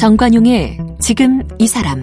정관용의 0.00 0.78
지금 0.98 1.42
이 1.58 1.66
사람 1.66 2.00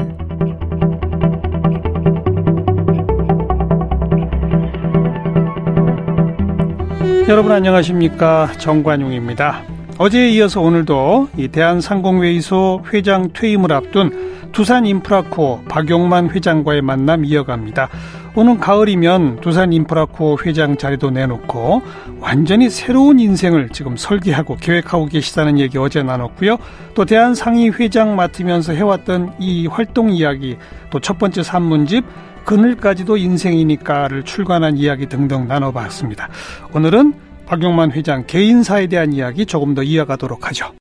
여러분 7.28 7.52
안녕하십니까 7.52 8.52
정관용입니다. 8.60 9.64
어제에 9.98 10.30
이어서 10.30 10.62
오늘도 10.62 11.30
이 11.38 11.48
대한상공회의소 11.48 12.84
회장 12.94 13.34
퇴임을 13.34 13.72
앞둔 13.72 14.52
두산인프라코어 14.52 15.64
박용만 15.68 16.30
회장과의 16.30 16.84
만남 16.84 17.26
이어갑니다. 17.26 17.90
오는 18.38 18.60
가을이면 18.60 19.42
두산 19.42 19.74
인프라코어 19.74 20.38
회장 20.46 20.78
자리도 20.78 21.10
내놓고 21.10 21.82
완전히 22.20 22.70
새로운 22.70 23.20
인생을 23.20 23.70
지금 23.70 23.98
설계하고 23.98 24.58
계획하고 24.58 25.08
계시다는 25.08 25.58
얘기 25.58 25.80
어제 25.80 26.04
나눴고요. 26.04 26.60
또 26.94 27.04
대한상의 27.04 27.72
회장 27.72 28.16
맡으면서 28.16 28.74
해왔던 28.74 29.34
이 29.40 29.66
활동 29.66 30.12
이야기 30.12 30.56
또 30.92 31.00
첫 31.00 31.18
번째 31.18 31.42
산문집 31.42 32.06
그늘까지도 32.46 33.18
인생이니까를 33.18 34.22
출간한 34.22 34.78
이야기 34.78 35.10
등등 35.10 35.48
나눠봤습니다. 35.48 36.30
오늘은 36.76 37.16
박용만 37.48 37.92
회장 37.94 38.24
개인사에 38.28 38.86
대한 38.86 39.14
이야기 39.14 39.48
조금 39.48 39.74
더 39.74 39.82
이어가도록 39.82 40.48
하죠. 40.50 40.74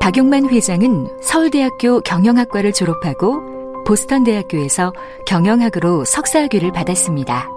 박용만 0.00 0.50
회장은 0.50 1.08
서울대학교 1.22 2.00
경영학과를 2.00 2.72
졸업하고 2.72 3.49
보스턴 3.86 4.24
대학교에서 4.24 4.92
경영학으로 5.26 6.04
석사학위를 6.04 6.72
받았습니다. 6.72 7.48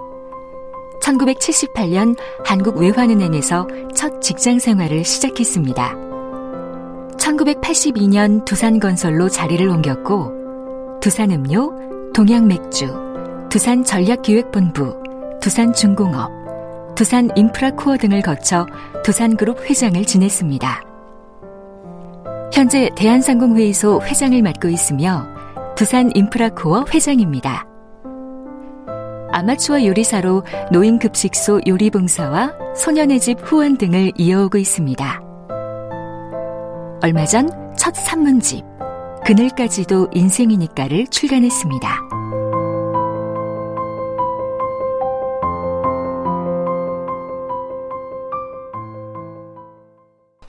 1978년 1.02 2.16
한국외환은행에서 2.44 3.68
첫 3.94 4.20
직장 4.20 4.58
생활을 4.58 5.04
시작했습니다. 5.04 5.94
1982년 7.18 8.44
두산건설로 8.44 9.28
자리를 9.28 9.66
옮겼고 9.68 10.98
두산음료, 11.00 12.12
동양맥주, 12.14 13.48
두산전략기획본부, 13.50 15.02
두산중공업, 15.40 16.32
두산인프라코어 16.94 17.98
등을 17.98 18.22
거쳐 18.22 18.66
두산그룹 19.04 19.68
회장을 19.68 20.02
지냈습니다. 20.04 20.82
현재 22.52 22.88
대한상공회의소 22.94 24.00
회장을 24.02 24.40
맡고 24.40 24.68
있으며 24.68 25.33
두산인프라코어 25.76 26.86
회장입니다. 26.92 27.66
아마추어 29.32 29.84
요리사로 29.84 30.44
노인급식소 30.70 31.62
요리봉사와 31.66 32.52
소년의 32.76 33.20
집 33.20 33.38
후원 33.42 33.76
등을 33.78 34.12
이어오고 34.16 34.58
있습니다. 34.58 35.20
얼마 37.02 37.24
전 37.24 37.64
첫 37.76 37.94
산문집 37.94 38.64
그늘까지도 39.26 40.08
인생이니까를 40.12 41.06
출간했습니다. 41.08 41.88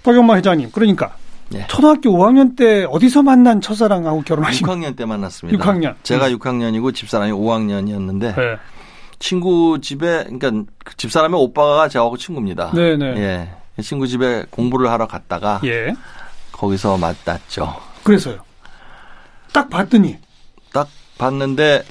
박영만 0.04 0.38
회장님, 0.38 0.70
그러니까 0.72 1.16
네. 1.50 1.66
초등학교 1.68 2.10
5학년 2.12 2.56
때 2.56 2.86
어디서 2.90 3.24
만난 3.24 3.62
첫사랑하고 3.62 4.22
결혼하신 4.24 4.66
6학년 4.66 4.96
때 4.96 5.06
만났습니다. 5.06 5.64
6학년. 5.64 5.96
제가 6.04 6.30
6학년이고 6.32 6.94
집사람이 6.94 7.32
5학년이었는데 7.32 8.36
네. 8.36 8.58
친구 9.20 9.80
집에 9.82 10.24
그러니까 10.24 10.52
그 10.84 10.98
집사람의 10.98 11.40
오빠가 11.40 11.88
저하고 11.88 12.18
친구입니다. 12.18 12.72
네 12.74 12.98
네. 12.98 13.06
예. 13.78 13.82
친구 13.82 14.08
집에 14.08 14.46
공부를 14.50 14.90
하러 14.90 15.08
갔다가 15.08 15.62
예. 15.66 15.94
거기서 16.52 16.98
만났죠. 16.98 17.76
그래서요. 18.04 18.40
딱 19.54 19.70
봤더니 19.70 20.18
딱 20.74 20.88
봤는데 21.18 21.84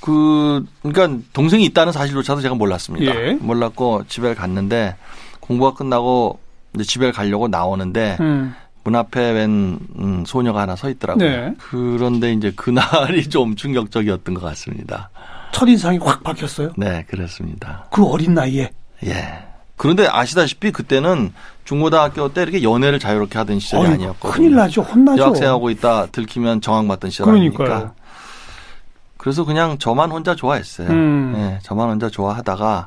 그 0.00 0.64
그러니까 0.82 1.22
동생이 1.32 1.64
있다는 1.66 1.92
사실조차도 1.92 2.40
제가 2.40 2.54
몰랐습니다. 2.54 3.14
예. 3.14 3.32
몰랐고 3.34 4.04
집에 4.08 4.34
갔는데 4.34 4.96
공부가 5.40 5.74
끝나고 5.74 6.38
이제 6.74 6.84
집에 6.84 7.12
가려고 7.12 7.48
나오는데 7.48 8.16
음. 8.20 8.54
문 8.84 8.96
앞에 8.96 9.30
웬 9.30 9.78
음, 9.98 10.24
소녀가 10.26 10.62
하나 10.62 10.74
서 10.76 10.90
있더라고요. 10.90 11.28
네. 11.28 11.54
그런데 11.58 12.32
이제 12.32 12.52
그날이 12.54 13.22
좀 13.30 13.54
충격적이었던 13.54 14.34
것 14.34 14.40
같습니다. 14.40 15.10
첫인상이 15.52 15.98
확 15.98 16.22
바뀌었어요? 16.24 16.72
네, 16.76 17.04
그렇습니다. 17.08 17.86
그 17.90 18.04
어린 18.04 18.34
나이에? 18.34 18.70
예. 19.04 19.44
그런데 19.76 20.06
아시다시피 20.06 20.70
그때는 20.70 21.32
중고등학교 21.64 22.32
때 22.32 22.42
이렇게 22.42 22.62
연애를 22.62 22.98
자유롭게 22.98 23.38
하던 23.38 23.58
시절이 23.58 23.82
어이, 23.82 23.94
아니었거든요. 23.94 24.32
큰일 24.32 24.54
나죠. 24.54 24.82
혼나죠. 24.82 25.22
여학생하고 25.22 25.70
있다 25.70 26.06
들키면 26.06 26.60
정황 26.60 26.88
받던 26.88 27.10
시절 27.10 27.26
그러니까요. 27.26 27.72
아니니까. 27.72 27.94
그래서 29.16 29.44
그냥 29.44 29.78
저만 29.78 30.10
혼자 30.10 30.34
좋아했어요. 30.34 30.88
음. 30.88 31.32
네, 31.34 31.58
저만 31.62 31.88
혼자 31.90 32.08
좋아하다가 32.08 32.86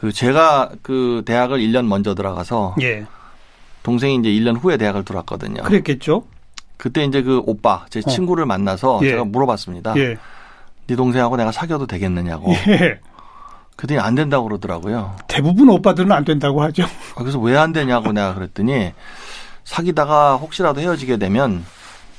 그 0.00 0.12
제가 0.12 0.70
그 0.82 1.22
대학을 1.26 1.58
1년 1.58 1.86
먼저 1.86 2.14
들어가서 2.14 2.76
예. 2.80 3.06
동생이 3.82 4.16
이제 4.16 4.28
1년 4.30 4.58
후에 4.62 4.76
대학을 4.76 5.04
들어왔거든요. 5.04 5.62
그랬겠죠. 5.62 6.24
그때 6.76 7.04
이제 7.04 7.22
그 7.22 7.42
오빠 7.46 7.84
제 7.90 8.00
어. 8.04 8.08
친구를 8.10 8.46
만나서 8.46 9.00
예. 9.02 9.10
제가 9.10 9.24
물어봤습니다. 9.24 9.94
예. 9.96 10.16
네 10.86 10.96
동생하고 10.96 11.36
내가 11.36 11.52
사귀어도 11.52 11.86
되겠느냐고. 11.86 12.52
예. 12.68 12.98
그랬더니 13.76 13.98
안 14.00 14.14
된다고 14.14 14.44
그러더라고요. 14.44 15.16
대부분 15.28 15.68
오빠들은 15.70 16.12
안 16.12 16.24
된다고 16.24 16.62
하죠. 16.64 16.82
아, 16.84 17.18
그래서 17.20 17.38
왜 17.38 17.56
안 17.56 17.72
되냐고 17.72 18.12
내가 18.12 18.34
그랬더니 18.34 18.92
사귀다가 19.64 20.36
혹시라도 20.36 20.80
헤어지게 20.80 21.16
되면 21.18 21.64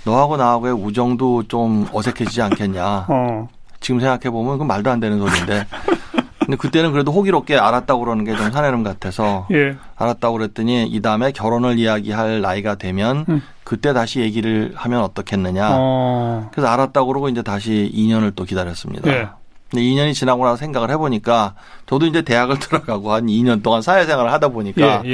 너하고 0.05 0.37
나하고의 0.37 0.73
우정도 0.73 1.43
좀 1.47 1.87
어색해지지 1.91 2.41
않겠냐. 2.41 3.05
어. 3.09 3.47
지금 3.79 3.99
생각해 3.99 4.29
보면 4.31 4.53
그건 4.53 4.67
말도 4.67 4.89
안 4.89 4.99
되는 4.99 5.19
소리인데. 5.19 5.65
근데 6.51 6.57
그때는 6.57 6.91
그래도 6.91 7.13
호기롭게 7.13 7.57
알았다고 7.57 8.01
그러는 8.03 8.25
게 8.25 8.35
좀 8.35 8.51
사내름 8.51 8.83
같아서 8.83 9.47
예. 9.51 9.75
알았다고 9.95 10.37
그랬더니 10.37 10.85
이 10.85 11.01
다음에 11.01 11.31
결혼을 11.31 11.79
이야기할 11.79 12.41
나이가 12.41 12.75
되면 12.75 13.25
음. 13.29 13.41
그때 13.63 13.93
다시 13.93 14.19
얘기를 14.19 14.73
하면 14.75 15.01
어떻겠느냐. 15.01 15.69
어. 15.71 16.49
그래서 16.51 16.67
알았다고 16.67 17.07
그러고 17.07 17.29
이제 17.29 17.41
다시 17.41 17.89
2년을 17.95 18.33
또 18.35 18.43
기다렸습니다. 18.43 19.09
예. 19.11 19.29
근데 19.69 19.83
2년이 19.85 20.13
지나고 20.13 20.43
나서 20.43 20.57
생각을 20.57 20.89
해보니까 20.91 21.53
저도 21.85 22.05
이제 22.05 22.21
대학을 22.21 22.59
들어가고 22.59 23.13
한 23.13 23.27
2년 23.27 23.63
동안 23.63 23.81
사회생활을 23.81 24.29
하다 24.33 24.49
보니까 24.49 25.03
예, 25.05 25.09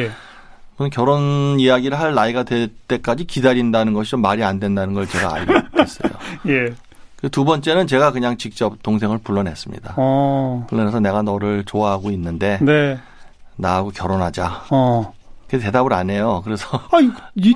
예. 0.79 0.89
결혼 0.91 1.59
이야기를 1.59 1.99
할 1.99 2.15
나이가 2.15 2.41
될 2.43 2.69
때까지 2.87 3.25
기다린다는 3.25 3.93
것이 3.93 4.11
좀 4.11 4.21
말이 4.21 4.43
안 4.43 4.59
된다는 4.59 4.95
걸 4.95 5.05
제가 5.05 5.35
알게 5.35 5.53
됐어요. 5.75 6.11
예. 6.47 6.73
그두 7.17 7.45
번째는 7.45 7.87
제가 7.87 8.11
그냥 8.11 8.37
직접 8.37 8.81
동생을 8.83 9.17
불러냈습니다. 9.19 9.95
어. 9.97 10.65
불러내서 10.69 10.99
내가 10.99 11.21
너를 11.23 11.63
좋아하고 11.65 12.11
있는데 12.11 12.59
네. 12.61 12.99
나하고 13.55 13.89
결혼하자. 13.89 14.65
어. 14.69 15.13
그 15.47 15.59
대답을 15.59 15.93
안 15.93 16.09
해요. 16.09 16.41
그래서 16.43 16.67
아니, 16.91 17.09
이, 17.35 17.53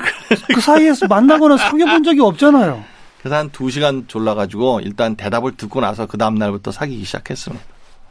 그 0.54 0.60
사이에서 0.62 1.08
만나거나 1.08 1.58
사귀어 1.58 1.86
본 1.86 2.04
적이 2.04 2.22
없잖아요. 2.22 2.84
그래서 3.20 3.36
한 3.36 3.50
두 3.52 3.70
시간 3.70 4.06
졸라가지고 4.08 4.80
일단 4.80 5.16
대답을 5.16 5.56
듣고 5.58 5.80
나서 5.82 6.08
그 6.08 6.18
다음 6.18 6.36
날부터 6.36 6.72
사귀기 6.72 7.04
시작했습니다. 7.04 7.64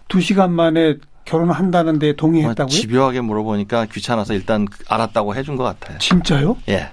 두 0.06 0.20
시간 0.20 0.52
만에 0.52 0.96
결혼한다는데 1.24 2.14
동의했다고요? 2.16 2.64
뭐 2.66 2.68
집요하게 2.68 3.20
물어보니까 3.22 3.86
귀찮아서 3.86 4.34
일단 4.34 4.66
알았다고 4.88 5.34
해준 5.34 5.56
것 5.56 5.64
같아요. 5.64 5.98
진짜요? 5.98 6.56
예. 6.68 6.90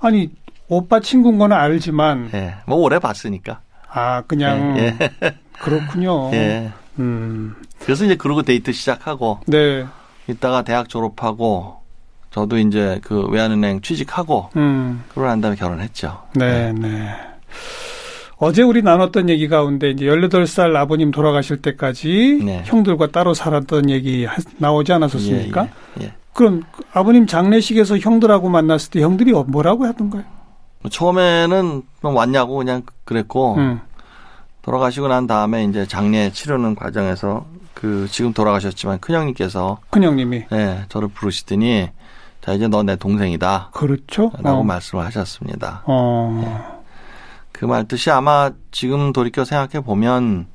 아니, 0.00 0.30
오빠 0.68 0.98
친구인 1.00 1.38
거는 1.38 1.56
알지만. 1.56 2.30
예. 2.34 2.56
뭐 2.66 2.78
오래 2.78 2.98
봤으니까. 2.98 3.60
아, 3.96 4.22
그냥. 4.26 4.78
예. 4.78 4.96
예. 5.00 5.34
그렇군요. 5.58 6.30
예. 6.34 6.70
음. 6.98 7.56
그래서 7.80 8.04
이제 8.04 8.14
그러고 8.14 8.42
데이트 8.42 8.72
시작하고. 8.72 9.40
네. 9.46 9.86
이따가 10.28 10.62
대학 10.62 10.88
졸업하고 10.88 11.78
저도 12.30 12.58
이제 12.58 13.00
그 13.02 13.26
외환은행 13.28 13.80
취직하고 13.80 14.50
음. 14.56 15.02
그러고 15.08 15.28
난 15.28 15.40
다음에 15.40 15.56
결혼했죠. 15.56 16.24
네, 16.34 16.72
네. 16.72 16.88
네. 16.88 17.14
어제 18.38 18.62
우리 18.62 18.82
나눴던 18.82 19.30
얘기 19.30 19.48
가운데 19.48 19.90
이제 19.90 20.04
18살 20.04 20.76
아버님 20.76 21.10
돌아가실 21.10 21.62
때까지 21.62 22.42
네. 22.44 22.62
형들과 22.66 23.06
따로 23.06 23.32
살았던 23.32 23.88
얘기 23.88 24.26
나오지 24.58 24.92
않았었습니까? 24.92 25.62
예, 25.62 26.02
예, 26.02 26.04
예. 26.06 26.12
그럼 26.34 26.64
아버님 26.92 27.26
장례식에서 27.26 27.96
형들하고 27.98 28.50
만났을 28.50 28.90
때 28.90 29.00
형들이 29.00 29.32
뭐라고 29.32 29.86
하던가요? 29.86 30.24
뭐 30.82 30.90
처음에는 30.90 31.82
왔냐고 32.02 32.56
그냥 32.56 32.82
그랬고 33.04 33.54
음. 33.56 33.80
돌아가시고 34.62 35.08
난 35.08 35.26
다음에 35.26 35.64
이제 35.64 35.86
장례 35.86 36.30
치르는 36.32 36.74
과정에서 36.74 37.46
그 37.74 38.08
지금 38.10 38.32
돌아가셨지만 38.32 39.00
큰형님께서 39.00 39.78
큰형님이 39.90 40.46
네, 40.50 40.84
저를 40.88 41.08
부르시더니 41.08 41.90
자 42.40 42.52
이제 42.52 42.68
너 42.68 42.82
내 42.82 42.96
동생이다. 42.96 43.70
그렇죠. 43.72 44.32
라고 44.40 44.60
어. 44.60 44.62
말씀을 44.64 45.04
하셨습니다. 45.04 45.82
어. 45.86 46.40
네. 46.44 46.76
그말 47.52 47.86
뜻이 47.88 48.10
아마 48.10 48.50
지금 48.70 49.12
돌이켜 49.12 49.44
생각해 49.44 49.84
보면 49.84 50.46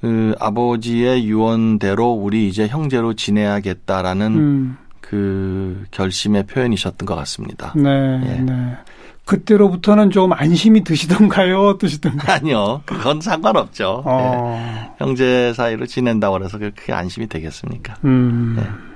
그 0.00 0.34
아버지의 0.40 1.26
유언대로 1.26 2.10
우리 2.12 2.48
이제 2.48 2.66
형제로 2.68 3.14
지내야겠다라는 3.14 4.26
음. 4.34 4.78
그 5.00 5.84
결심의 5.90 6.46
표현이셨던 6.46 7.06
것 7.06 7.14
같습니다. 7.16 7.72
네, 7.76 7.90
예. 8.24 8.40
네. 8.40 8.76
그때로부터는 9.24 10.10
좀 10.10 10.32
안심이 10.32 10.82
드시던가요? 10.82 11.60
어떠시던가요? 11.68 12.36
아니요. 12.36 12.82
그건 12.84 13.20
상관없죠. 13.20 14.02
어. 14.04 14.58
예. 14.58 14.90
형제 14.98 15.52
사이로 15.54 15.86
지낸다고 15.86 16.42
해서 16.44 16.58
그렇게 16.58 16.92
안심이 16.92 17.28
되겠습니까? 17.28 17.96
음. 18.04 18.56
예. 18.58 18.90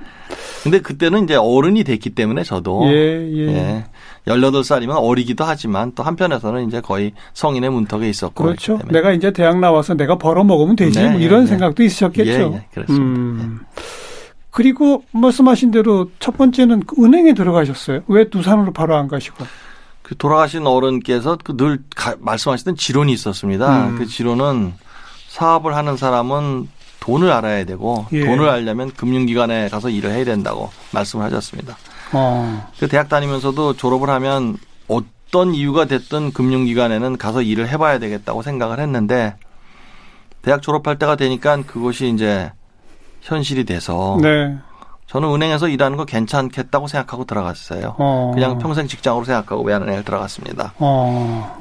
근데 0.63 0.81
그때는 0.81 1.25
이제 1.25 1.35
어른이 1.35 1.83
됐기 1.83 2.09
때문에 2.09 2.43
저도 2.43 2.91
예, 2.91 3.29
예. 3.31 3.47
예. 3.47 3.85
18살이면 4.27 4.97
어리기도 4.97 5.43
하지만 5.43 5.91
또 5.93 6.01
한편에서는 6.01 6.67
이제 6.67 6.81
거의 6.81 7.13
성인의 7.33 7.69
문턱에 7.69 8.09
있었고 8.09 8.43
그렇죠. 8.43 8.79
내가 8.91 9.11
이제 9.11 9.31
대학 9.31 9.59
나와서 9.59 9.93
내가 9.93 10.17
벌어 10.17 10.43
먹으면 10.43 10.75
되지 10.75 10.99
네, 10.99 11.09
뭐 11.11 11.19
이런 11.19 11.41
네. 11.41 11.47
생각도 11.47 11.83
있으셨겠죠. 11.83 12.31
예, 12.31 12.55
예, 12.55 12.65
그렇습니다. 12.73 13.03
음. 13.03 13.59
그리고 14.55 15.03
말씀하신 15.11 15.71
대로 15.71 16.09
첫 16.19 16.37
번째는 16.37 16.85
그 16.85 17.03
은행에 17.03 17.33
들어가셨어요. 17.33 18.03
왜 18.07 18.29
두산으로 18.29 18.71
바로 18.71 18.95
안 18.95 19.09
가시고? 19.09 19.45
그 20.01 20.15
돌아가신 20.15 20.65
어른께서 20.65 21.37
그 21.43 21.57
늘 21.57 21.79
말씀하시던 22.19 22.77
지론이 22.77 23.11
있었습니다. 23.11 23.87
음. 23.87 23.97
그 23.97 24.05
지론은 24.05 24.73
사업을 25.27 25.75
하는 25.75 25.97
사람은 25.97 26.69
돈을 27.01 27.33
알아야 27.33 27.65
되고 27.65 28.05
예. 28.13 28.23
돈을 28.23 28.47
알려면 28.47 28.91
금융기관에 28.93 29.67
가서 29.67 29.89
일을 29.89 30.11
해야 30.11 30.23
된다고 30.23 30.69
말씀을 30.93 31.25
하셨습니다. 31.25 31.75
어. 32.13 32.71
그 32.79 32.87
대학 32.87 33.09
다니면서도 33.09 33.73
졸업을 33.73 34.09
하면 34.09 34.55
어떤 34.87 35.53
이유가 35.53 35.83
됐든 35.83 36.31
금융기관에는 36.31 37.17
가서 37.17 37.41
일을 37.41 37.67
해봐야 37.67 37.99
되겠다고 37.99 38.41
생각을 38.41 38.79
했는데 38.79 39.35
대학 40.41 40.61
졸업할 40.61 40.97
때가 40.97 41.17
되니까 41.17 41.61
그것이 41.63 42.07
이제 42.07 42.53
현실이 43.25 43.65
돼서 43.65 44.17
네. 44.21 44.55
저는 45.07 45.29
은행에서 45.33 45.67
일하는 45.67 45.97
거 45.97 46.05
괜찮겠다고 46.05 46.87
생각하고 46.87 47.25
들어갔어요. 47.25 47.95
어. 47.97 48.31
그냥 48.33 48.57
평생 48.57 48.87
직장으로 48.87 49.25
생각하고 49.25 49.63
외환은행에 49.63 50.03
들어갔습니다. 50.03 50.73
어. 50.79 51.57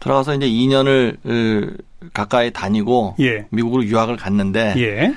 들어가서 0.00 0.34
이제 0.34 0.46
2년을 0.46 1.78
가까이 2.12 2.52
다니고 2.52 3.14
예. 3.20 3.46
미국으로 3.50 3.84
유학을 3.84 4.16
갔는데 4.16 4.74
예. 4.76 5.14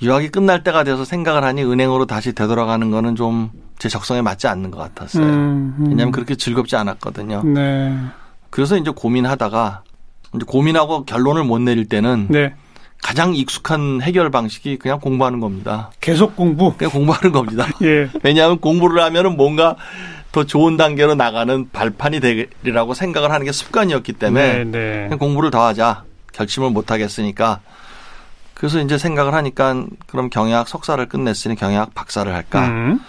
유학이 0.00 0.28
끝날 0.28 0.62
때가 0.62 0.84
돼서 0.84 1.04
생각을 1.04 1.44
하니 1.44 1.62
은행으로 1.62 2.06
다시 2.06 2.32
되돌아가는 2.32 2.90
거는 2.90 3.16
좀 3.16 3.66
제 3.78 3.88
적성에 3.88 4.22
맞지 4.22 4.46
않는 4.48 4.70
것 4.70 4.78
같았어요. 4.78 5.24
음, 5.24 5.76
음. 5.78 5.86
왜냐하면 5.88 6.12
그렇게 6.12 6.34
즐겁지 6.34 6.76
않았거든요. 6.76 7.42
네. 7.44 7.94
그래서 8.50 8.76
이제 8.76 8.90
고민하다가 8.90 9.82
이제 10.34 10.44
고민하고 10.46 11.04
결론을 11.04 11.44
못 11.44 11.58
내릴 11.60 11.86
때는 11.86 12.28
네. 12.30 12.54
가장 13.02 13.34
익숙한 13.34 14.02
해결 14.02 14.30
방식이 14.30 14.78
그냥 14.78 14.98
공부하는 15.00 15.40
겁니다. 15.40 15.90
계속 16.00 16.34
공부? 16.34 16.74
그냥 16.76 16.90
공부하는 16.92 17.32
겁니다. 17.32 17.66
예. 17.82 18.08
왜냐하면 18.22 18.58
공부를 18.58 19.02
하면은 19.02 19.36
뭔가 19.36 19.76
더 20.32 20.44
좋은 20.44 20.76
단계로 20.76 21.14
나가는 21.14 21.68
발판이 21.70 22.20
되리라고 22.20 22.94
생각을 22.94 23.30
하는 23.30 23.46
게 23.46 23.52
습관이었기 23.52 24.14
때문에 24.14 24.64
네, 24.64 25.08
네. 25.08 25.16
공부를 25.16 25.50
더 25.50 25.64
하자. 25.66 26.04
결심을 26.32 26.70
못 26.70 26.90
하겠으니까 26.90 27.60
그래서 28.52 28.80
이제 28.80 28.98
생각을 28.98 29.32
하니까 29.34 29.84
그럼 30.06 30.28
경영학 30.28 30.68
석사를 30.68 31.06
끝냈으니 31.08 31.56
경영학 31.56 31.94
박사를 31.94 32.32
할까? 32.32 32.66
음. 32.68 33.00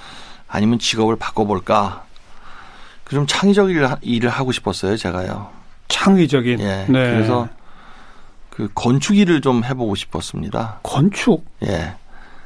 아니면 0.47 0.79
직업을 0.79 1.15
바꿔볼까? 1.17 2.03
좀 3.09 3.25
창의적 3.25 3.69
일을 4.01 4.29
하고 4.29 4.51
싶었어요, 4.51 4.97
제가요. 4.97 5.49
창의적인. 5.87 6.59
예. 6.59 6.85
네. 6.87 7.11
그래서 7.11 7.47
그 8.57 8.67
건축일을 8.73 9.41
좀 9.41 9.63
해보고 9.63 9.93
싶었습니다. 9.93 10.79
건축? 10.81 11.45
예. 11.63 11.93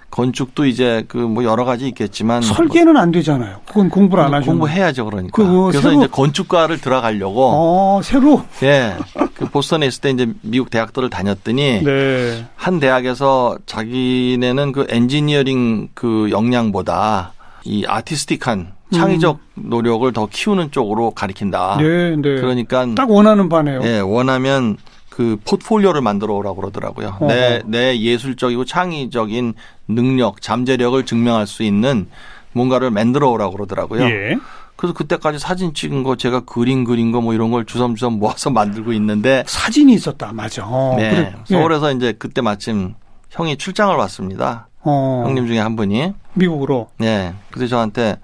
건축도 0.09 0.65
이제 0.65 1.05
그 1.07 1.19
뭐 1.19 1.45
여러 1.45 1.63
가지 1.63 1.87
있겠지만 1.87 2.41
설계는 2.41 2.97
안 2.97 3.13
되잖아요. 3.13 3.61
그건 3.65 3.89
공부를 3.89 4.25
안 4.25 4.33
하죠. 4.33 4.47
공부해야죠, 4.47 5.05
그러니까. 5.05 5.31
그 5.33 5.67
그래서 5.71 5.89
새로. 5.89 6.01
이제 6.01 6.07
건축과를 6.11 6.81
들어가려고. 6.81 7.49
어, 7.53 8.01
새로. 8.03 8.43
예. 8.63 8.97
그 9.35 9.45
보스턴에 9.49 9.85
있을 9.87 10.01
때 10.01 10.09
이제 10.09 10.27
미국 10.41 10.69
대학들을 10.69 11.09
다녔더니 11.09 11.81
네. 11.85 12.45
한 12.57 12.81
대학에서 12.81 13.57
자기네는 13.65 14.73
그 14.73 14.85
엔지니어링 14.89 15.91
그 15.93 16.27
역량보다 16.29 17.31
이 17.63 17.85
아티스틱한 17.87 18.73
창의적 18.93 19.39
음. 19.59 19.63
노력을 19.69 20.11
더 20.11 20.27
키우는 20.29 20.71
쪽으로 20.71 21.11
가리킨다. 21.11 21.77
네, 21.79 22.17
네. 22.17 22.21
그러니까 22.41 22.85
딱 22.95 23.09
원하는 23.09 23.47
바네요. 23.47 23.79
예, 23.85 23.99
원하면 23.99 24.75
그 25.11 25.37
포트폴리오를 25.45 25.99
만들어 26.01 26.33
오라고 26.35 26.55
그러더라고요. 26.61 27.17
내, 27.27 27.61
내 27.65 27.99
예술적이고 27.99 28.63
창의적인 28.63 29.53
능력, 29.89 30.41
잠재력을 30.41 31.05
증명할 31.05 31.45
수 31.47 31.63
있는 31.63 32.07
뭔가를 32.53 32.91
만들어 32.91 33.29
오라고 33.29 33.51
그러더라고요. 33.57 34.03
예. 34.05 34.37
그래서 34.77 34.93
그때까지 34.93 35.37
사진 35.37 35.73
찍은 35.73 36.03
거 36.03 36.15
제가 36.15 36.39
그림 36.45 36.85
그린 36.85 37.11
거 37.11 37.19
뭐 37.19 37.33
이런 37.33 37.51
걸 37.51 37.65
주섬주섬 37.65 38.13
모아서 38.19 38.49
만들고 38.51 38.93
있는데 38.93 39.43
사진이 39.47 39.93
있었다. 39.93 40.31
맞아. 40.33 40.65
어, 40.65 40.95
네. 40.97 41.09
그래. 41.09 41.35
예. 41.51 41.53
서울에서 41.55 41.91
예. 41.91 41.95
이제 41.95 42.13
그때 42.17 42.39
마침 42.41 42.95
형이 43.31 43.57
출장을 43.57 43.93
왔습니다. 43.95 44.69
어. 44.79 45.23
형님 45.25 45.45
중에 45.45 45.59
한 45.59 45.75
분이 45.75 46.13
미국으로. 46.35 46.87
네. 46.99 47.33
그래서 47.51 47.71
저한테 47.71 48.15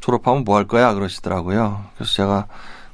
졸업하면 0.00 0.42
뭐 0.44 0.56
할 0.56 0.66
거야 0.66 0.92
그러시더라고요. 0.92 1.84
그래서 1.96 2.12
제가 2.12 2.46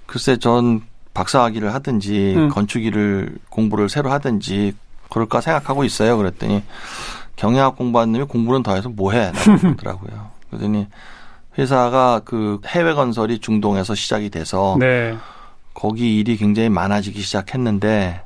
글쎄 0.06 0.37
전 0.37 0.82
박사학위를 1.14 1.75
하든지 1.75 2.35
음. 2.37 2.49
건축일을 2.49 3.38
공부를 3.49 3.88
새로 3.88 4.11
하든지 4.11 4.75
그럴까 5.11 5.41
생각하고 5.41 5.85
있어요. 5.85 6.17
그랬더니 6.17 6.62
경영학 7.37 7.76
공부하는 7.76 8.12
놈이 8.12 8.25
공부는 8.26 8.62
더 8.62 8.75
해서 8.75 8.88
뭐 8.88 9.12
해? 9.12 9.32
그러더라고요. 9.61 10.31
그러더니 10.50 10.87
회사가 11.59 12.23
그 12.25 12.61
해외 12.67 12.94
건설이 12.94 13.41
중동에서 13.41 13.94
시작이 13.94 14.31
돼서 14.31 14.76
네. 14.79 15.17
거기 15.75 16.19
일이 16.19 16.37
굉장히 16.37 16.69
많아지기 16.69 17.20
시작했는데 17.20 18.23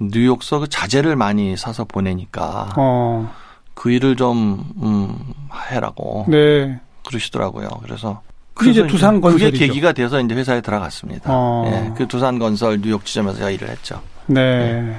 뉴욕서 0.00 0.60
그 0.60 0.68
자재를 0.68 1.16
많이 1.16 1.56
사서 1.56 1.84
보내니까 1.84 2.70
어. 2.76 3.32
그 3.74 3.90
일을 3.90 4.16
좀 4.16 4.64
음, 4.82 5.34
해라고 5.70 6.26
네. 6.28 6.80
그러시더라고요. 7.06 7.68
그래서 7.82 8.22
그게 8.54 8.70
이제 8.70 8.86
두산 8.86 9.20
건설 9.20 9.50
그게 9.50 9.66
계기가 9.66 9.92
돼서 9.92 10.20
이제 10.20 10.34
회사에 10.34 10.60
들어갔습니다. 10.60 11.24
어. 11.26 11.64
예, 11.66 11.92
그 11.96 12.06
두산 12.06 12.38
건설 12.38 12.80
뉴욕 12.80 13.04
지점에서 13.04 13.50
일을 13.50 13.68
했죠. 13.68 14.00
네. 14.26 14.40
예. 14.40 14.96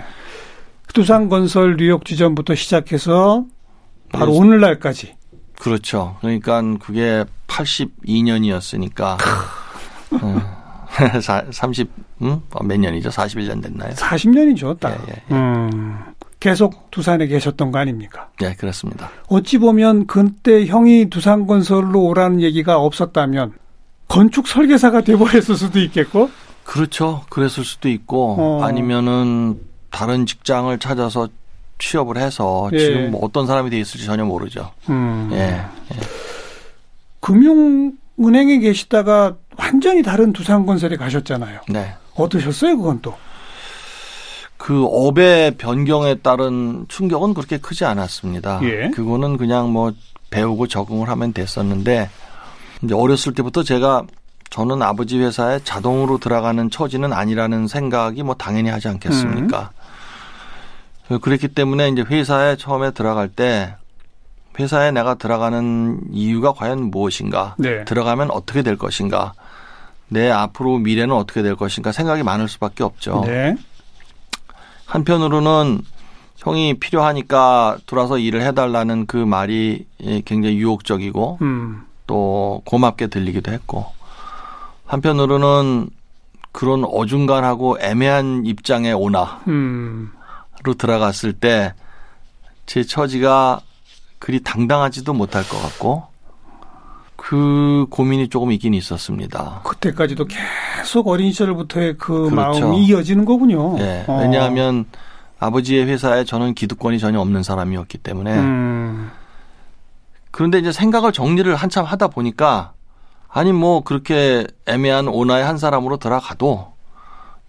두산 0.94 1.30
건설 1.30 1.78
뉴욕 1.78 2.06
지점부터 2.06 2.56
시작해서 2.56 3.46
바로 4.12 4.32
네. 4.32 4.38
오늘날까지. 4.38 5.16
그렇죠. 5.60 6.18
그러니까 6.22 6.62
그게 6.80 7.26
82년이었으니까. 7.48 9.18
30, 11.52 11.90
음? 12.22 12.42
몇 12.64 12.78
년이죠? 12.78 13.10
41년 13.10 13.62
됐나요? 13.62 13.94
40년이죠, 13.94 14.80
딱. 14.80 14.92
예, 14.92 15.12
예, 15.12 15.16
예. 15.32 15.36
음. 15.36 15.98
계속 16.46 16.92
두산에 16.92 17.26
계셨던 17.26 17.72
거 17.72 17.80
아닙니까? 17.80 18.30
네, 18.40 18.54
그렇습니다. 18.54 19.10
어찌 19.30 19.58
보면 19.58 20.06
그때 20.06 20.68
형이 20.68 21.10
두산건설로 21.10 22.04
오라는 22.04 22.40
얘기가 22.40 22.78
없었다면 22.78 23.54
건축 24.08 24.48
설계사가 24.48 25.02
돼버렸을 25.02 25.56
수도 25.56 25.80
있겠고? 25.80 26.30
그렇죠. 26.64 27.24
그랬을 27.32 27.64
수도 27.64 27.90
있고 27.90 28.36
어. 28.38 28.64
아니면은 28.64 29.60
다른 29.90 30.28
직장을 30.28 30.78
찾아서 30.78 31.30
취업을 31.80 32.18
해서 32.18 32.70
예. 32.74 32.78
지금 32.78 33.12
뭐 33.12 33.26
어떤 33.26 33.48
사람이 33.48 33.72
돼 33.72 33.80
있을지 33.80 34.06
전혀 34.06 34.24
모르죠. 34.24 34.72
음. 34.88 35.30
예. 35.32 35.38
예. 35.40 36.00
금융은행에 37.22 38.60
계시다가 38.60 39.36
완전히 39.58 40.04
다른 40.04 40.32
두산건설에 40.32 40.96
가셨잖아요. 40.96 41.62
네. 41.70 41.96
어떠셨어요, 42.14 42.78
그건 42.78 43.00
또? 43.02 43.16
그 44.66 44.84
업의 44.88 45.58
변경에 45.58 46.16
따른 46.16 46.88
충격은 46.88 47.36
그렇게 47.36 47.60
크지 47.60 47.86
않았습니다. 47.86 48.62
예. 48.64 48.90
그거는 48.90 49.38
그냥 49.38 49.72
뭐 49.72 49.94
배우고 50.32 50.66
적응을 50.66 51.08
하면 51.08 51.34
됐었는데 51.34 52.10
이제 52.82 52.96
어렸을 52.96 53.36
때부터 53.36 53.62
제가 53.62 54.02
저는 54.50 54.82
아버지 54.82 55.20
회사에 55.20 55.60
자동으로 55.64 56.18
들어가는 56.18 56.72
처지는 56.72 57.14
아니라는 57.14 57.68
생각이 57.68 58.24
뭐 58.24 58.34
당연히 58.34 58.72
하지 58.72 58.88
않겠습니까? 58.88 59.70
음. 61.12 61.20
그랬기 61.20 61.50
때문에 61.50 61.90
이제 61.90 62.02
회사에 62.02 62.56
처음에 62.56 62.90
들어갈 62.90 63.30
때 63.30 63.76
회사에 64.60 64.90
내가 64.90 65.14
들어가는 65.14 66.00
이유가 66.12 66.54
과연 66.54 66.90
무엇인가? 66.90 67.54
네. 67.60 67.86
들어가면 67.86 68.32
어떻게 68.32 68.64
될 68.64 68.78
것인가? 68.78 69.34
내 70.08 70.32
앞으로 70.32 70.80
미래는 70.80 71.14
어떻게 71.16 71.44
될 71.44 71.56
것인가 71.56 71.92
생각이 71.92 72.24
많을 72.24 72.50
수밖에 72.50 72.84
없죠. 72.84 73.22
네. 73.28 73.56
한편으로는 74.86 75.82
형이 76.38 76.76
필요하니까 76.76 77.78
들어와서 77.86 78.18
일을 78.20 78.42
해달라는 78.42 79.06
그 79.08 79.18
말이 79.18 79.86
굉장히 80.26 80.58
유혹적이고 80.58 81.40
음. 81.42 81.86
또 82.08 82.62
고맙게 82.66 83.08
들리기도 83.08 83.52
했고 83.52 83.86
한편으로는 84.86 85.90
그런 86.52 86.84
어중간하고 86.86 87.80
애매한 87.80 88.46
입장에 88.46 88.92
오나로 88.92 89.30
음. 89.48 90.12
들어갔을 90.78 91.34
때 91.34 91.74
제 92.66 92.84
처지가 92.84 93.62
그리 94.20 94.42
당당하지도 94.42 95.14
못할 95.14 95.48
것 95.48 95.62
같고 95.62 96.08
그 97.28 97.88
고민이 97.90 98.28
조금 98.30 98.52
있긴 98.52 98.76
있었습니다. 98.76 99.62
그때까지도 99.64 100.26
계속 100.26 101.08
어린 101.08 101.32
시절부터의 101.32 101.98
그 101.98 102.30
그렇죠. 102.30 102.60
마음이 102.60 102.86
이어지는 102.86 103.26
거군요. 103.26 103.78
네. 103.80 104.04
어. 104.08 104.20
왜냐하면 104.22 104.86
아버지의 105.40 105.88
회사에 105.88 106.24
저는 106.24 106.54
기득권이 106.54 107.00
전혀 107.00 107.20
없는 107.20 107.42
사람이었기 107.42 107.98
때문에. 107.98 108.32
음. 108.38 109.10
그런데 110.30 110.60
이제 110.60 110.72
생각을 110.72 111.12
정리를 111.14 111.56
한참 111.56 111.84
하다 111.86 112.10
보니까 112.10 112.74
아니 113.28 113.52
뭐 113.54 113.82
그렇게 113.82 114.46
애매한 114.68 115.08
오나의 115.08 115.46
한 115.46 115.58
사람으로 115.58 115.98
들어가도 115.98 116.74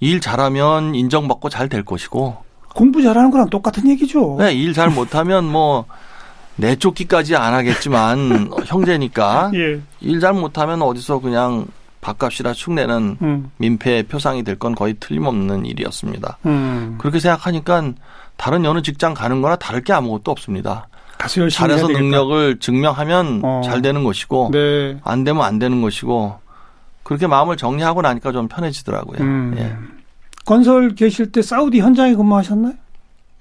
일 0.01 0.21
잘하면 0.23 0.95
인정받고 0.95 1.51
잘 1.51 1.69
될 1.69 1.85
것이고 1.85 2.37
공부 2.75 3.03
잘하는 3.03 3.31
거랑 3.31 3.51
똑같은 3.51 3.89
얘기죠. 3.91 4.37
네, 4.39 4.55
일 4.55 4.73
잘 4.73 4.89
못하면 4.89 5.45
뭐 5.45 5.85
내쫓기까지 6.57 7.37
안 7.37 7.55
하겠지만 7.55 8.51
형제니까 8.67 9.51
예. 9.55 9.81
일 10.01 10.21
잘 10.21 10.33
못하면 10.33 10.83
어디서 10.83 11.21
그냥 11.21 11.67
밥값이라 12.01 12.53
축내는 12.55 13.19
음. 13.21 13.51
민폐의 13.59 14.05
표상이 14.05 14.43
될 14.45 14.57
건 14.59 14.75
거의 14.75 14.95
틀림없는 15.01 15.67
일이었습니다. 15.67 16.39
음. 16.47 16.97
그렇게 16.99 17.19
생각하니까 17.21 17.93
다른 18.37 18.65
여느 18.65 18.81
직장 18.83 19.13
가는 19.15 19.43
거나 19.43 19.57
다를 19.57 19.83
게 19.83 19.93
아무것도 19.93 20.31
없습니다. 20.31 20.89
잘해서 21.51 21.89
능력을 21.89 22.59
증명하면 22.61 23.41
어. 23.43 23.63
잘 23.65 23.81
되는 23.83 24.05
것이고 24.05 24.51
네. 24.53 24.99
안 25.03 25.25
되면 25.25 25.43
안 25.43 25.59
되는 25.59 25.81
것이고 25.83 26.39
그렇게 27.03 27.27
마음을 27.27 27.57
정리하고 27.57 28.03
나니까 28.03 28.33
좀 28.33 28.49
편해지더라고요. 28.49 29.19
음. 29.21 29.55
예. 29.59 29.75
건설 30.45 30.95
계실 30.95 31.33
때 31.33 31.43
사우디 31.43 31.81
현장에 31.81 32.15
근무하셨나요? 32.15 32.75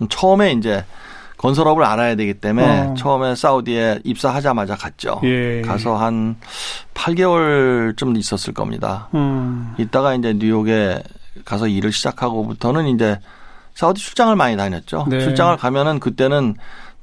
처음에 0.10 0.54
이제 0.54 0.84
건설업을 1.38 1.84
알아야 1.84 2.16
되기 2.16 2.34
때문에 2.34 2.82
어. 2.82 2.94
처음에 2.96 3.36
사우디에 3.36 4.00
입사하자마자 4.04 4.76
갔죠. 4.76 5.20
예. 5.24 5.62
가서 5.62 5.96
한 5.98 6.36
8개월쯤 6.94 8.18
있었을 8.18 8.54
겁니다. 8.54 9.10
음. 9.14 9.74
이따가 9.78 10.16
이제 10.16 10.34
뉴욕에 10.34 11.02
가서 11.44 11.68
일을 11.68 11.92
시작하고부터는 11.92 12.88
이제 12.88 13.20
사우디 13.74 14.02
출장을 14.02 14.36
많이 14.36 14.56
다녔죠. 14.56 15.06
네. 15.10 15.20
출장을 15.20 15.58
가면은 15.58 16.00
그때는 16.00 16.56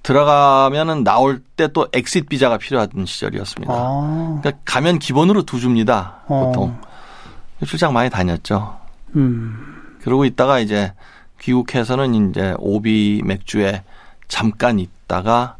들어가면은 0.02 1.04
나올 1.04 1.40
때 1.56 1.68
또 1.68 1.86
엑싯 1.92 2.28
비자가 2.28 2.58
필요한 2.58 2.88
시절이었습니다. 3.06 3.72
아. 3.72 4.38
그러니까 4.40 4.62
가면 4.64 4.98
기본으로 4.98 5.42
두 5.42 5.60
줍니다. 5.60 6.22
어. 6.26 6.46
보통 6.46 6.76
출장 7.64 7.92
많이 7.92 8.10
다녔죠. 8.10 8.76
음. 9.14 9.96
그러고 10.02 10.24
있다가 10.24 10.58
이제 10.58 10.92
귀국해서는 11.40 12.30
이제 12.30 12.54
오비 12.58 13.22
맥주에 13.24 13.82
잠깐 14.32 14.78
있다가 14.78 15.56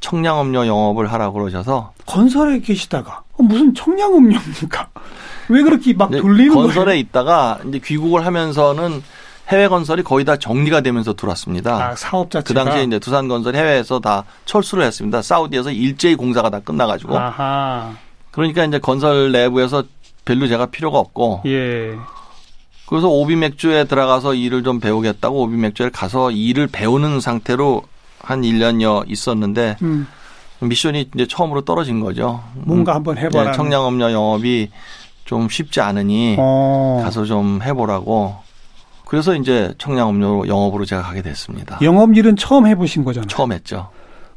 청량음료 0.00 0.66
영업을 0.66 1.12
하라고 1.12 1.38
그러셔서 1.38 1.92
건설에 2.06 2.58
계시다가 2.58 3.22
어, 3.34 3.42
무슨 3.44 3.72
청량음료입니까? 3.72 4.88
왜 5.48 5.62
그렇게 5.62 5.92
막 5.94 6.10
돌리는 6.10 6.52
거예요? 6.52 6.66
건설에 6.66 6.98
있다가 6.98 7.60
이제 7.68 7.78
귀국을 7.78 8.26
하면서는 8.26 9.00
해외 9.46 9.68
건설이 9.68 10.02
거의 10.02 10.24
다 10.24 10.36
정리가 10.36 10.80
되면서 10.80 11.14
들어왔습니다. 11.14 11.90
아, 11.90 11.94
사업 11.94 12.32
자체가 12.32 12.48
그 12.48 12.54
당시에 12.54 12.82
이제 12.84 12.98
두산 12.98 13.28
건설 13.28 13.54
해외에서 13.54 14.00
다 14.00 14.24
철수를 14.44 14.84
했습니다. 14.84 15.22
사우디에서 15.22 15.70
일제히 15.70 16.16
공사가 16.16 16.50
다 16.50 16.58
끝나가지고. 16.58 17.16
아하. 17.16 17.92
그러니까 18.32 18.64
이제 18.64 18.80
건설 18.80 19.30
내부에서 19.30 19.84
별로 20.24 20.48
제가 20.48 20.66
필요가 20.66 20.98
없고. 20.98 21.42
예. 21.46 21.94
그래서 22.88 23.08
오비 23.08 23.36
맥주에 23.36 23.84
들어가서 23.84 24.34
일을 24.34 24.64
좀 24.64 24.80
배우겠다고 24.80 25.42
오비 25.42 25.56
맥주에 25.56 25.90
가서 25.90 26.32
일을 26.32 26.66
배우는 26.66 27.20
상태로 27.20 27.82
한 28.22 28.42
1년여 28.42 29.10
있었는데 29.10 29.76
음. 29.82 30.06
미션이 30.60 31.10
이제 31.14 31.26
처음으로 31.26 31.62
떨어진 31.62 32.00
거죠. 32.00 32.42
뭔가 32.54 32.94
한번 32.94 33.16
해봐라. 33.18 33.50
네, 33.50 33.56
청량음료 33.56 34.12
영업이 34.12 34.70
좀 35.24 35.48
쉽지 35.48 35.80
않으니 35.80 36.36
어. 36.38 37.00
가서 37.02 37.24
좀 37.24 37.60
해보라고. 37.62 38.36
그래서 39.06 39.34
이제 39.34 39.74
청량음료 39.78 40.46
영업으로 40.46 40.84
제가 40.84 41.02
가게 41.02 41.22
됐습니다. 41.22 41.78
영업 41.82 42.16
일은 42.16 42.36
처음 42.36 42.66
해보신 42.66 43.04
거잖아요. 43.04 43.26
처음 43.26 43.52
했죠. 43.52 43.88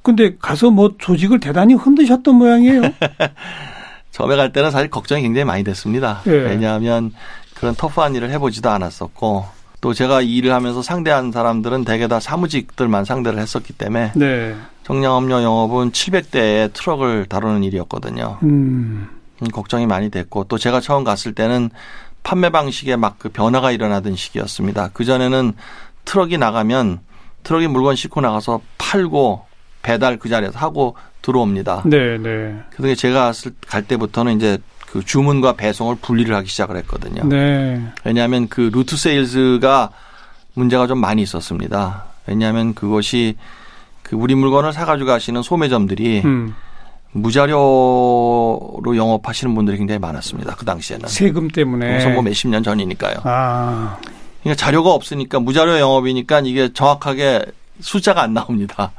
근데 0.01 0.35
가서 0.37 0.69
뭐 0.71 0.95
조직을 0.97 1.39
대단히 1.39 1.73
흔드셨던 1.73 2.35
모양이에요. 2.35 2.81
처음에 4.11 4.35
갈 4.35 4.51
때는 4.51 4.71
사실 4.71 4.89
걱정이 4.89 5.21
굉장히 5.23 5.45
많이 5.45 5.63
됐습니다. 5.63 6.21
예. 6.27 6.31
왜냐하면 6.31 7.11
그런 7.55 7.75
터프한 7.75 8.15
일을 8.15 8.29
해보지도 8.31 8.69
않았었고 8.69 9.45
또 9.83 9.93
제가 9.93 10.21
일을 10.21 10.53
하면서 10.53 10.81
상대한 10.81 11.33
사람들은 11.33 11.83
대개 11.83 12.07
다 12.07 12.21
사무직들만 12.21 13.03
상대를 13.03 13.37
했었기 13.37 13.73
때문에 13.73 14.13
네. 14.15 14.55
정량업료 14.83 15.43
영업은 15.43 15.91
700대의 15.91 16.71
트럭을 16.71 17.25
다루는 17.25 17.65
일이었거든요. 17.65 18.37
음. 18.43 19.09
음. 19.41 19.47
걱정이 19.49 19.85
많이 19.85 20.09
됐고 20.09 20.45
또 20.45 20.57
제가 20.57 20.79
처음 20.79 21.03
갔을 21.03 21.33
때는 21.33 21.69
판매 22.23 22.49
방식에 22.49 22.95
막 22.95 23.19
그 23.19 23.27
변화가 23.27 23.71
일어나던 23.71 24.15
시기였습니다. 24.15 24.89
그 24.93 25.03
전에는 25.03 25.51
트럭이 26.05 26.37
나가면 26.37 27.01
트럭이 27.43 27.67
물건 27.67 27.97
싣고 27.97 28.21
나가서 28.21 28.61
팔고 28.77 29.45
배달 29.81 30.17
그 30.17 30.29
자리에서 30.29 30.59
하고 30.59 30.95
들어옵니다. 31.21 31.83
네, 31.87 32.17
네. 32.19 32.57
그게 32.69 32.95
제가 32.95 33.33
갈 33.67 33.83
때부터는 33.83 34.37
이제 34.37 34.59
그 34.93 35.03
주문과 35.03 35.53
배송을 35.53 35.95
분리를 36.03 36.35
하기 36.35 36.47
시작을 36.47 36.77
했거든요. 36.77 37.23
네. 37.23 37.81
왜냐하면 38.03 38.47
그 38.47 38.69
route 38.71 38.95
sales가 38.95 39.89
문제가 40.53 40.85
좀 40.85 40.99
많이 40.99 41.23
있었습니다. 41.23 42.03
왜냐하면 42.27 42.75
그것이 42.75 43.35
그 44.03 44.15
우리 44.15 44.35
물건을 44.35 44.71
사가지고 44.71 45.07
가시는 45.07 45.41
소매점들이 45.41 46.21
음. 46.23 46.53
무자료로 47.11 48.83
영업하시는 48.95 49.55
분들이 49.55 49.79
굉장히 49.79 49.97
많았습니다. 49.97 50.53
그 50.53 50.63
당시에는. 50.63 51.09
세금 51.09 51.47
때문에. 51.47 51.99
선거 52.01 52.21
몇십 52.21 52.51
년 52.51 52.61
전이니까요. 52.61 53.15
아. 53.23 53.97
그러니까 54.43 54.63
자료가 54.63 54.91
없으니까 54.91 55.39
무자료 55.39 55.79
영업이니까 55.79 56.41
이게 56.41 56.71
정확하게 56.71 57.41
숫자가 57.83 58.23
안 58.23 58.33
나옵니다. 58.33 58.91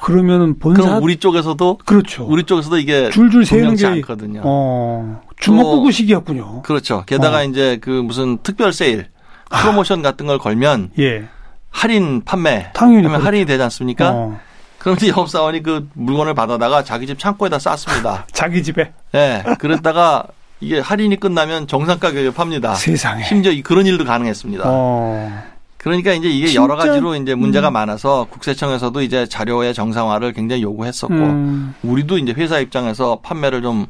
그러면은 0.00 0.58
본사 0.58 0.82
그럼 0.82 1.02
우리 1.02 1.16
쪽에서도 1.16 1.78
그렇죠. 1.84 2.26
우리 2.26 2.42
쪽에서도 2.42 2.76
이게 2.78 3.08
줄줄 3.10 3.46
세는 3.46 3.76
게 3.76 3.86
않거든요. 3.86 4.42
어. 4.44 5.22
주먹구구식이었군요. 5.38 6.62
그렇죠. 6.62 7.04
게다가 7.06 7.38
어. 7.38 7.44
이제 7.44 7.78
그 7.80 7.90
무슨 7.90 8.38
특별 8.42 8.72
세일, 8.72 9.08
프로모션 9.50 10.00
아. 10.00 10.02
같은 10.02 10.26
걸 10.26 10.38
걸면 10.38 10.90
예. 10.98 11.28
할인 11.70 12.22
판매 12.24 12.70
당연히 12.74 13.04
하면 13.04 13.12
그렇죠. 13.12 13.26
할인이 13.26 13.46
되지 13.46 13.62
않습니까? 13.62 14.10
어. 14.12 14.40
그럼 14.78 14.96
이제 14.96 15.08
영업사원이 15.08 15.62
그 15.62 15.88
물건을 15.94 16.34
받아다가 16.34 16.82
자기 16.82 17.06
집 17.06 17.18
창고에다 17.18 17.58
쌌습니다. 17.60 18.26
자기 18.32 18.62
집에? 18.62 18.92
네. 19.12 19.42
그랬다가 19.58 20.26
이게 20.60 20.80
할인이 20.80 21.18
끝나면 21.20 21.68
정상 21.68 21.98
가격에 21.98 22.32
팝니다. 22.32 22.74
세상에. 22.74 23.24
심지어 23.24 23.52
그런 23.62 23.86
일도 23.86 24.04
가능했습니다. 24.04 24.64
어. 24.66 25.51
그러니까 25.82 26.12
이제 26.12 26.28
이게 26.28 26.46
진짜? 26.46 26.62
여러 26.62 26.76
가지로 26.76 27.16
이제 27.16 27.34
문제가 27.34 27.70
음. 27.70 27.72
많아서 27.72 28.26
국세청에서도 28.30 29.02
이제 29.02 29.26
자료의 29.26 29.74
정상화를 29.74 30.32
굉장히 30.32 30.62
요구했었고 30.62 31.14
음. 31.14 31.74
우리도 31.82 32.18
이제 32.18 32.32
회사 32.32 32.60
입장에서 32.60 33.18
판매를 33.22 33.62
좀 33.62 33.86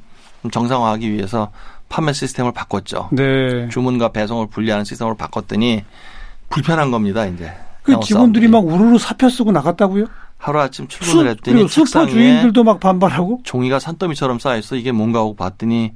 정상화하기 0.51 1.13
위해서 1.13 1.51
판매 1.91 2.15
시스템을 2.15 2.53
바꿨죠. 2.53 3.11
네. 3.13 3.69
주문과 3.69 4.09
배송을 4.09 4.47
분리하는 4.49 4.85
시스템을 4.87 5.17
바꿨더니 5.17 5.85
불편한 6.49 6.91
겁니다, 6.91 7.27
이제. 7.27 7.53
그 7.83 7.99
직원들이 8.01 8.49
막 8.49 8.65
우르르 8.65 8.97
사표 8.99 9.29
쓰고 9.29 9.53
나갔다고요? 9.53 10.07
하루아침 10.39 10.89
출근을 10.89 11.29
했더니 11.31 11.69
슈퍼 11.69 12.07
주인들도 12.07 12.65
막 12.65 12.81
반발하고 12.81 13.41
종이가 13.45 13.79
산더미처럼 13.79 14.39
쌓여 14.39 14.59
있어 14.59 14.77
이게 14.77 14.91
뭔가 14.91 15.21
하고 15.21 15.37
봤더니 15.37 15.93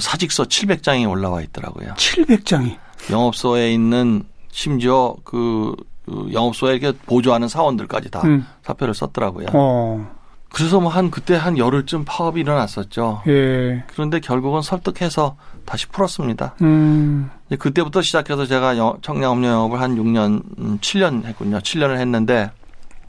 사직서 0.00 0.44
700장이 0.44 1.08
올라와 1.08 1.40
있더라고요. 1.42 1.94
700장이. 1.94 2.76
영업소에 3.10 3.72
있는 3.72 4.24
심지어 4.54 5.16
그, 5.24 5.74
그 6.06 6.30
영업소에 6.32 6.76
이렇게 6.76 6.96
보조하는 7.06 7.48
사원들까지 7.48 8.10
다 8.12 8.22
음. 8.22 8.46
사표를 8.62 8.94
썼더라고요. 8.94 9.48
어. 9.52 10.14
그래서 10.52 10.78
뭐 10.78 10.92
한 10.92 11.10
그때 11.10 11.34
한 11.34 11.58
열흘쯤 11.58 12.04
파업이 12.06 12.40
일어났었죠. 12.40 13.22
예. 13.26 13.82
그런데 13.88 14.20
결국은 14.20 14.62
설득해서 14.62 15.34
다시 15.64 15.88
풀었습니다. 15.88 16.54
음. 16.62 17.28
그때부터 17.58 18.00
시작해서 18.00 18.46
제가 18.46 18.76
청량음료 19.02 19.48
영업을 19.48 19.80
한 19.80 19.96
6년, 19.96 20.42
7년 20.80 21.12
음, 21.14 21.22
했군요. 21.26 21.58
7년을 21.58 21.98
했는데 21.98 22.52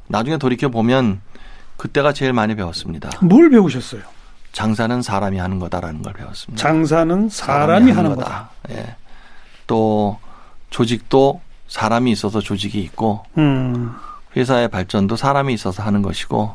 나중에 0.08 0.38
돌이켜 0.38 0.70
보면 0.70 1.22
그때가 1.78 2.12
제일 2.14 2.34
많이 2.34 2.56
배웠습니다. 2.56 3.12
뭘 3.22 3.52
배우셨어요? 3.52 4.02
장사는 4.52 5.00
사람이 5.04 5.38
하는 5.38 5.60
거다라는 5.60 6.02
걸 6.02 6.14
배웠습니다. 6.14 6.60
장사는 6.60 7.30
사람이, 7.30 7.30
사람이 7.30 7.92
하는, 7.92 8.06
하는 8.12 8.16
거다. 8.16 8.50
예. 8.72 8.96
또 9.68 10.18
조직도 10.76 11.40
사람이 11.70 12.12
있어서 12.12 12.42
조직이 12.42 12.82
있고 12.82 13.24
음. 13.38 13.96
회사의 14.36 14.68
발전도 14.68 15.16
사람이 15.16 15.54
있어서 15.54 15.82
하는 15.82 16.02
것이고 16.02 16.54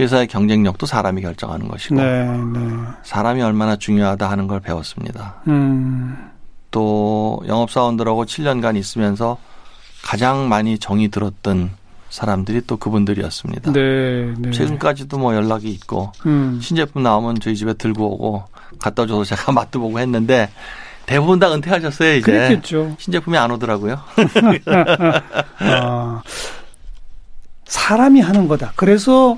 회사의 0.00 0.26
경쟁력도 0.26 0.84
사람이 0.84 1.22
결정하는 1.22 1.68
것이고 1.68 1.94
네, 1.94 2.26
네. 2.26 2.60
사람이 3.04 3.40
얼마나 3.40 3.76
중요하다 3.76 4.28
하는 4.28 4.48
걸 4.48 4.58
배웠습니다. 4.58 5.42
음. 5.46 6.28
또 6.72 7.40
영업사원들하고 7.46 8.24
7년간 8.24 8.76
있으면서 8.76 9.38
가장 10.02 10.48
많이 10.48 10.76
정이 10.76 11.10
들었던 11.10 11.70
사람들이 12.08 12.62
또 12.66 12.78
그분들이었습니다. 12.78 13.72
네, 13.72 14.34
네. 14.38 14.50
최근까지도 14.50 15.18
뭐 15.18 15.36
연락이 15.36 15.70
있고 15.70 16.10
음. 16.26 16.58
신제품 16.60 17.04
나오면 17.04 17.38
저희 17.38 17.54
집에 17.54 17.74
들고 17.74 18.12
오고 18.14 18.44
갖다 18.80 19.06
줘서 19.06 19.22
제가 19.22 19.52
맛도 19.54 19.78
보고 19.78 20.00
했는데 20.00 20.50
대부분 21.10 21.40
다 21.40 21.52
은퇴하셨어요 21.52 22.14
이제. 22.14 22.20
그렇겠죠. 22.20 22.94
신제품이 22.98 23.36
안 23.36 23.50
오더라고요. 23.50 23.98
아, 25.58 26.22
사람이 27.64 28.20
하는 28.20 28.46
거다. 28.46 28.72
그래서 28.76 29.36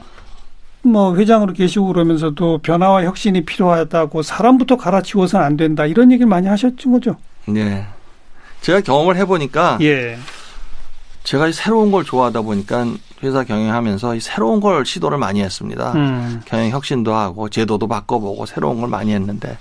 뭐 0.82 1.16
회장으로 1.16 1.54
계시고 1.54 1.86
그러면서도 1.86 2.58
변화와 2.58 3.04
혁신이 3.04 3.46
필요하다고 3.46 4.20
사람부터 4.20 4.76
갈아치워서는 4.76 5.46
안 5.46 5.56
된다 5.56 5.86
이런 5.86 6.12
얘기를 6.12 6.28
많이 6.28 6.46
하셨죠 6.46 6.90
거죠. 6.90 7.16
네. 7.46 7.86
제가 8.60 8.82
경험을 8.82 9.16
해보니까 9.16 9.78
예. 9.80 10.18
제가 11.24 11.50
새로운 11.52 11.90
걸 11.90 12.04
좋아하다 12.04 12.42
보니까 12.42 12.86
회사 13.22 13.44
경영하면서 13.44 14.16
이 14.16 14.20
새로운 14.20 14.60
걸 14.60 14.84
시도를 14.84 15.16
많이 15.16 15.40
했습니다. 15.40 15.92
음. 15.92 16.42
경영 16.44 16.68
혁신도 16.68 17.14
하고 17.14 17.48
제도도 17.48 17.88
바꿔보고 17.88 18.44
새로운 18.44 18.80
걸 18.80 18.90
많이 18.90 19.14
했는데 19.14 19.56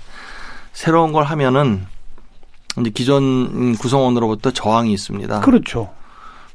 새로운 0.74 1.12
걸 1.12 1.24
하면은 1.24 1.86
이제 2.80 2.90
기존 2.90 3.76
구성원으로부터 3.76 4.50
저항이 4.50 4.92
있습니다. 4.92 5.40
그렇죠. 5.40 5.90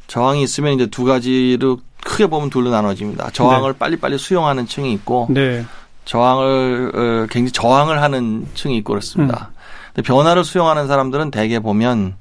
저항이 0.08 0.42
있으면 0.44 0.74
이제 0.74 0.88
두 0.88 1.04
가지로 1.04 1.80
크게 2.04 2.28
보면 2.28 2.50
둘로 2.50 2.70
나눠집니다. 2.70 3.30
저항을 3.32 3.74
네. 3.74 3.78
빨리빨리 3.80 4.18
수용하는 4.18 4.66
층이 4.66 4.94
있고 4.94 5.28
네. 5.30 5.66
저항을 6.06 6.92
어, 6.96 7.28
굉장히 7.30 7.52
저항을 7.52 8.02
하는 8.02 8.48
층이 8.54 8.78
있고 8.78 8.94
그렇습니다. 8.94 9.50
음. 9.52 9.58
근데 9.94 10.08
변화를 10.08 10.44
수용하는 10.46 10.88
사람들은 10.88 11.32
대개 11.32 11.60
보면 11.60 12.16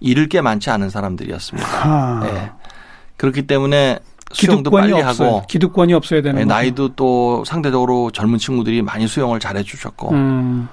잃을 0.00 0.28
게 0.28 0.40
많지 0.40 0.70
않은 0.70 0.90
사람들이었습니다. 0.90 1.68
아. 1.82 2.20
네. 2.22 2.50
그렇기 3.16 3.46
때문에 3.46 3.98
수용도 4.32 4.70
빨리 4.70 4.92
없어요. 4.92 5.28
하고 5.28 5.46
기득권이 5.46 5.94
없어야 5.94 6.22
되는 6.22 6.40
네, 6.40 6.44
나이도 6.44 6.94
또 6.94 7.44
상대적으로 7.44 8.10
젊은 8.10 8.38
친구들이 8.38 8.82
많이 8.82 9.06
수용을 9.06 9.38
잘해 9.40 9.62
주셨고 9.62 10.10
음. 10.10 10.68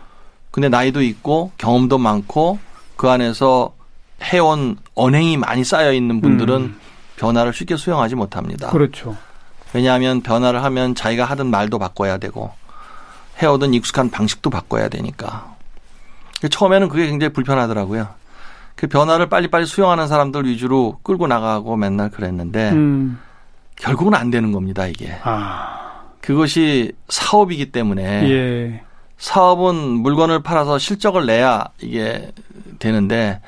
근데 0.51 0.69
나이도 0.69 1.01
있고 1.01 1.51
경험도 1.57 1.97
많고 1.97 2.59
그 2.97 3.09
안에서 3.09 3.73
해온 4.21 4.77
언행이 4.95 5.37
많이 5.37 5.63
쌓여 5.63 5.93
있는 5.93 6.21
분들은 6.21 6.55
음. 6.55 6.79
변화를 7.15 7.53
쉽게 7.53 7.77
수용하지 7.77 8.15
못합니다. 8.15 8.69
그렇죠. 8.69 9.15
왜냐하면 9.73 10.21
변화를 10.21 10.63
하면 10.63 10.95
자기가 10.95 11.25
하던 11.25 11.47
말도 11.49 11.79
바꿔야 11.79 12.17
되고 12.17 12.51
해오던 13.41 13.73
익숙한 13.73 14.09
방식도 14.09 14.49
바꿔야 14.49 14.89
되니까. 14.89 15.55
처음에는 16.49 16.89
그게 16.89 17.07
굉장히 17.07 17.33
불편하더라고요. 17.33 18.07
그 18.75 18.87
변화를 18.87 19.29
빨리빨리 19.29 19.65
수용하는 19.65 20.07
사람들 20.07 20.45
위주로 20.45 20.99
끌고 21.03 21.27
나가고 21.27 21.75
맨날 21.77 22.09
그랬는데 22.09 22.71
음. 22.71 23.19
결국은 23.75 24.13
안 24.13 24.31
되는 24.31 24.51
겁니다, 24.51 24.85
이게. 24.87 25.17
아. 25.23 26.01
그것이 26.21 26.91
사업이기 27.09 27.71
때문에 27.71 28.29
예. 28.29 28.83
사업은 29.21 29.75
물건을 29.75 30.41
팔아서 30.41 30.79
실적을 30.79 31.27
내야 31.27 31.65
이게 31.79 32.31
되는데 32.79 33.39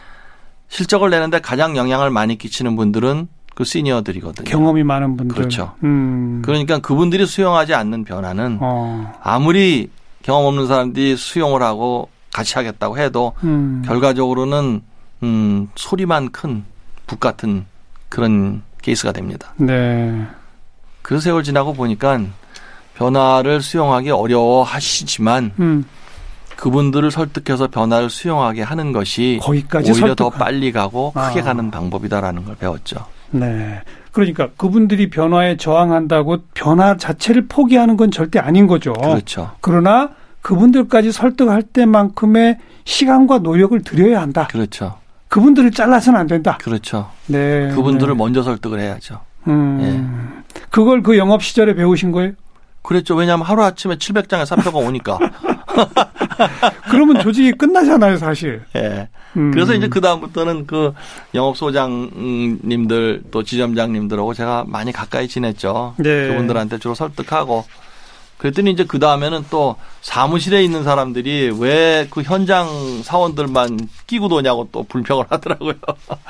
실적을 0.70 1.10
내는데 1.10 1.40
가장 1.42 1.76
영향을 1.76 2.12
많이 2.12 2.38
끼치는 2.38 2.76
분들은 2.76 3.28
그 3.56 3.64
시니어들이거든요. 3.64 4.50
경험이 4.50 4.84
많은 4.84 5.18
분들. 5.18 5.36
그렇죠. 5.36 5.74
음. 5.84 6.42
그러니까 6.46 6.78
그분들이 6.78 7.26
수용하지 7.26 7.74
않는 7.74 8.04
변화는 8.04 8.60
어. 8.62 9.14
아무리 9.24 9.90
경험 10.22 10.46
없는 10.46 10.68
사람들이 10.68 11.18
수용을 11.18 11.64
하고 11.64 12.10
같이 12.32 12.54
하겠다고 12.56 12.98
해도 13.00 13.34
음. 13.44 13.82
결과적으로는 13.86 14.82
음, 15.24 15.70
소리만 15.76 16.32
큰 16.32 16.66
북 17.06 17.20
같은 17.20 17.66
그런 18.08 18.62
케이스가 18.82 19.12
됩니다. 19.12 19.54
네. 19.58 20.26
그 21.02 21.20
세월 21.20 21.44
지나고 21.44 21.74
보니까 21.74 22.22
변화를 22.96 23.62
수용하기 23.62 24.12
어려워하시지만 24.12 25.52
음. 25.60 25.86
그분들을 26.56 27.12
설득해서 27.12 27.68
변화를 27.68 28.10
수용하게 28.10 28.62
하는 28.62 28.92
것이 28.92 29.40
거기까지 29.42 29.92
오히려 29.92 30.08
설득하... 30.08 30.30
더 30.30 30.38
빨리 30.38 30.72
가고 30.72 31.12
크게 31.12 31.42
아. 31.42 31.44
가는 31.44 31.72
방법이다라는 31.72 32.46
걸 32.46 32.56
배웠죠. 32.56 33.06
네. 33.32 33.82
그러니까 34.12 34.50
그분들이 34.56 35.10
변화에 35.10 35.58
저항한다고 35.58 36.38
변화 36.54 36.96
자체를 36.96 37.48
포기하는 37.48 37.98
건 37.98 38.12
절대 38.12 38.40
아닌 38.40 38.68
거죠. 38.68 38.94
그렇죠. 38.94 39.52
그러나 39.60 40.12
그분들까지 40.42 41.12
설득할 41.12 41.64
때만큼의 41.64 42.60
시간과 42.86 43.40
노력을 43.40 43.82
들여야 43.82 44.22
한다. 44.22 44.48
그렇죠. 44.52 44.98
그분들을 45.30 45.72
잘라서는 45.72 46.20
안 46.20 46.28
된다. 46.28 46.60
그렇죠. 46.62 47.10
네. 47.26 47.70
그분들을 47.74 48.14
네. 48.14 48.18
먼저 48.18 48.44
설득을 48.44 48.80
해야죠. 48.80 49.20
음. 49.48 49.80
예. 49.82 50.64
그걸 50.70 51.02
그 51.02 51.18
영업 51.18 51.42
시절에 51.44 51.74
배우신 51.74 52.12
거예요? 52.12 52.34
그랬죠. 52.84 53.16
왜냐하면 53.16 53.46
하루 53.48 53.64
아침에 53.64 53.96
700장의 53.96 54.46
사표가 54.46 54.78
오니까. 54.78 55.18
그러면 56.92 57.22
조직이 57.22 57.52
끝나잖아요, 57.54 58.18
사실. 58.18 58.62
예. 58.76 59.08
음. 59.38 59.52
그래서 59.52 59.74
이제 59.74 59.88
그 59.88 60.00
다음부터는 60.02 60.68
그 60.68 60.94
영업 61.34 61.58
소장님들 61.58 63.24
또 63.32 63.42
지점장님들하고 63.44 64.34
제가 64.34 64.66
많이 64.68 64.92
가까이 64.92 65.28
지냈죠. 65.28 65.96
네. 65.98 66.28
그분들한테 66.28 66.78
주로 66.78 66.94
설득하고 66.94 67.66
그랬더니 68.38 68.72
이제 68.72 68.84
그 68.84 69.00
다음에는 69.00 69.46
또 69.50 69.78
사무실에 70.02 70.64
있는 70.64 70.84
사람들이 70.84 71.52
왜 71.58 72.06
그 72.10 72.22
현장 72.22 72.68
사원들만 73.02 73.80
끼고 74.06 74.28
도냐고 74.28 74.68
또 74.72 74.84
불평을 74.84 75.26
하더라고요. 75.30 75.74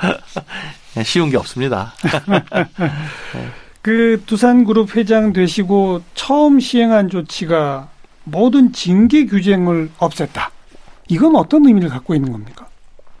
예, 0.96 1.02
쉬운 1.02 1.28
게 1.30 1.36
없습니다. 1.36 1.92
그 3.84 4.22
두산그룹 4.24 4.96
회장 4.96 5.34
되시고 5.34 6.00
처음 6.14 6.58
시행한 6.58 7.10
조치가 7.10 7.90
모든 8.24 8.72
징계 8.72 9.26
규정을 9.26 9.90
없앴다. 9.98 10.48
이건 11.10 11.36
어떤 11.36 11.66
의미를 11.66 11.90
갖고 11.90 12.14
있는 12.14 12.32
겁니까? 12.32 12.66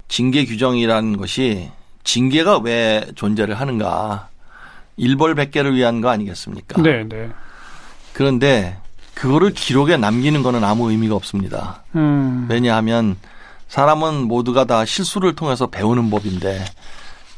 징계 0.08 0.46
규정이라는 0.46 1.18
것이 1.18 1.70
징계가 2.04 2.60
왜 2.60 3.04
존재를 3.14 3.60
하는가? 3.60 4.30
일벌백계를 4.96 5.76
위한 5.76 6.00
거 6.00 6.08
아니겠습니까? 6.08 6.80
네, 6.80 7.06
네. 7.06 7.28
그런데 8.14 8.78
그거를 9.12 9.50
기록에 9.50 9.98
남기는 9.98 10.42
거는 10.42 10.64
아무 10.64 10.90
의미가 10.90 11.14
없습니다. 11.14 11.84
음. 11.94 12.46
왜냐하면 12.48 13.16
사람은 13.68 14.28
모두가 14.28 14.64
다 14.64 14.86
실수를 14.86 15.34
통해서 15.34 15.66
배우는 15.66 16.08
법인데 16.08 16.64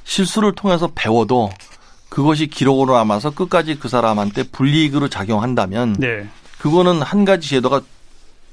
실수를 0.05 0.55
통해서 0.55 0.89
배워도 0.95 1.51
그것이 2.09 2.47
기록으로 2.47 2.95
남아서 2.95 3.31
끝까지 3.31 3.79
그 3.79 3.89
사람한테 3.89 4.45
불이익으로 4.45 5.09
작용한다면 5.09 5.95
네. 5.95 6.29
그거는 6.59 7.03
한 7.03 7.25
가지 7.25 7.49
제도가 7.49 7.83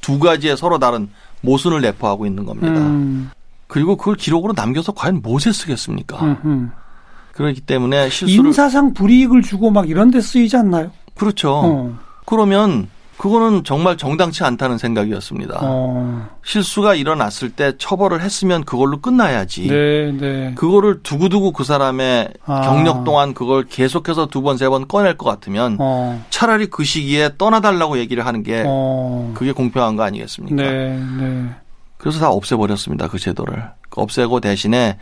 두 0.01 0.19
가지의 0.19 0.57
서로 0.57 0.79
다른 0.79 1.09
모순을 1.41 1.81
내포하고 1.81 2.25
있는 2.25 2.45
겁니다. 2.45 2.79
음. 2.79 3.31
그리고 3.67 3.95
그걸 3.95 4.15
기록으로 4.15 4.53
남겨서 4.55 4.91
과연 4.91 5.21
무엇에 5.21 5.51
쓰겠습니까? 5.51 6.23
음흠. 6.23 6.69
그렇기 7.33 7.61
때문에 7.61 8.09
실수를 8.09 8.47
인사상 8.47 8.93
불이익을 8.93 9.41
주고 9.41 9.71
막 9.71 9.89
이런 9.89 10.11
데 10.11 10.21
쓰이지 10.21 10.55
않나요? 10.55 10.91
그렇죠. 11.15 11.51
어. 11.53 11.99
그러면 12.25 12.89
그거는 13.17 13.63
정말 13.63 13.95
정당치 13.95 14.43
않다는 14.43 14.77
생각이었습니다. 14.77 15.59
어. 15.61 16.29
실수가 16.43 16.95
일어났을 16.95 17.51
때 17.51 17.73
처벌을 17.77 18.21
했으면 18.21 18.63
그걸로 18.63 18.99
끝나야지. 19.01 19.67
네, 19.67 20.11
네. 20.11 20.53
그거를 20.55 21.03
두고두고 21.03 21.51
그 21.51 21.63
사람의 21.63 22.29
아. 22.45 22.61
경력 22.61 23.03
동안 23.03 23.33
그걸 23.33 23.65
계속해서 23.65 24.25
두 24.27 24.41
번, 24.41 24.57
세 24.57 24.67
번 24.69 24.87
꺼낼 24.87 25.15
것 25.17 25.29
같으면 25.29 25.77
어. 25.79 26.23
차라리 26.31 26.67
그 26.67 26.83
시기에 26.83 27.31
떠나달라고 27.37 27.97
얘기를 27.99 28.25
하는 28.25 28.41
게 28.43 28.63
어. 28.65 29.31
그게 29.35 29.51
공평한 29.51 29.95
거 29.95 30.03
아니겠습니까? 30.03 30.55
네, 30.55 30.97
네. 31.19 31.49
그래서 31.97 32.19
다 32.19 32.29
없애버렸습니다. 32.29 33.07
그 33.07 33.19
제도를. 33.19 33.63
없애고 33.95 34.39
대신에 34.41 34.97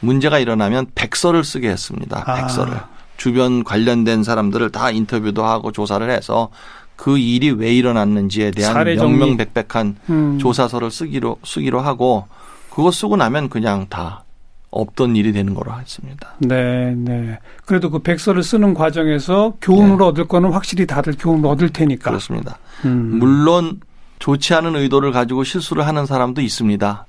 문제가 0.00 0.38
일어나면 0.38 0.88
백서를 0.94 1.44
쓰게 1.44 1.68
했습니다. 1.70 2.24
아. 2.26 2.34
백서를. 2.34 2.74
아. 2.74 2.88
주변 3.16 3.64
관련된 3.64 4.22
사람들을 4.22 4.70
다 4.70 4.90
인터뷰도 4.90 5.44
하고 5.44 5.72
조사를 5.72 6.08
해서 6.10 6.50
그 6.98 7.16
일이 7.16 7.52
왜 7.52 7.72
일어났는지에 7.72 8.50
대한 8.50 8.84
명명백백한 8.84 9.96
음. 10.10 10.38
조사서를 10.40 10.90
쓰기로 10.90 11.38
쓰기로 11.44 11.80
하고 11.80 12.26
그거 12.70 12.90
쓰고 12.90 13.16
나면 13.16 13.48
그냥 13.48 13.86
다 13.88 14.24
없던 14.70 15.14
일이 15.14 15.32
되는 15.32 15.54
거로 15.54 15.72
했습니다. 15.78 16.34
네, 16.40 16.92
네. 16.96 17.38
그래도 17.64 17.88
그 17.90 18.00
백서를 18.00 18.42
쓰는 18.42 18.74
과정에서 18.74 19.54
교훈을 19.62 19.98
네. 19.98 20.04
얻을 20.04 20.26
거는 20.26 20.50
확실히 20.50 20.86
다들 20.86 21.14
교훈을 21.16 21.48
얻을 21.48 21.68
테니까. 21.68 22.10
그렇습니다. 22.10 22.58
음. 22.84 23.18
물론 23.20 23.80
좋지 24.18 24.52
않은 24.54 24.74
의도를 24.74 25.12
가지고 25.12 25.44
실수를 25.44 25.86
하는 25.86 26.04
사람도 26.04 26.40
있습니다. 26.42 27.06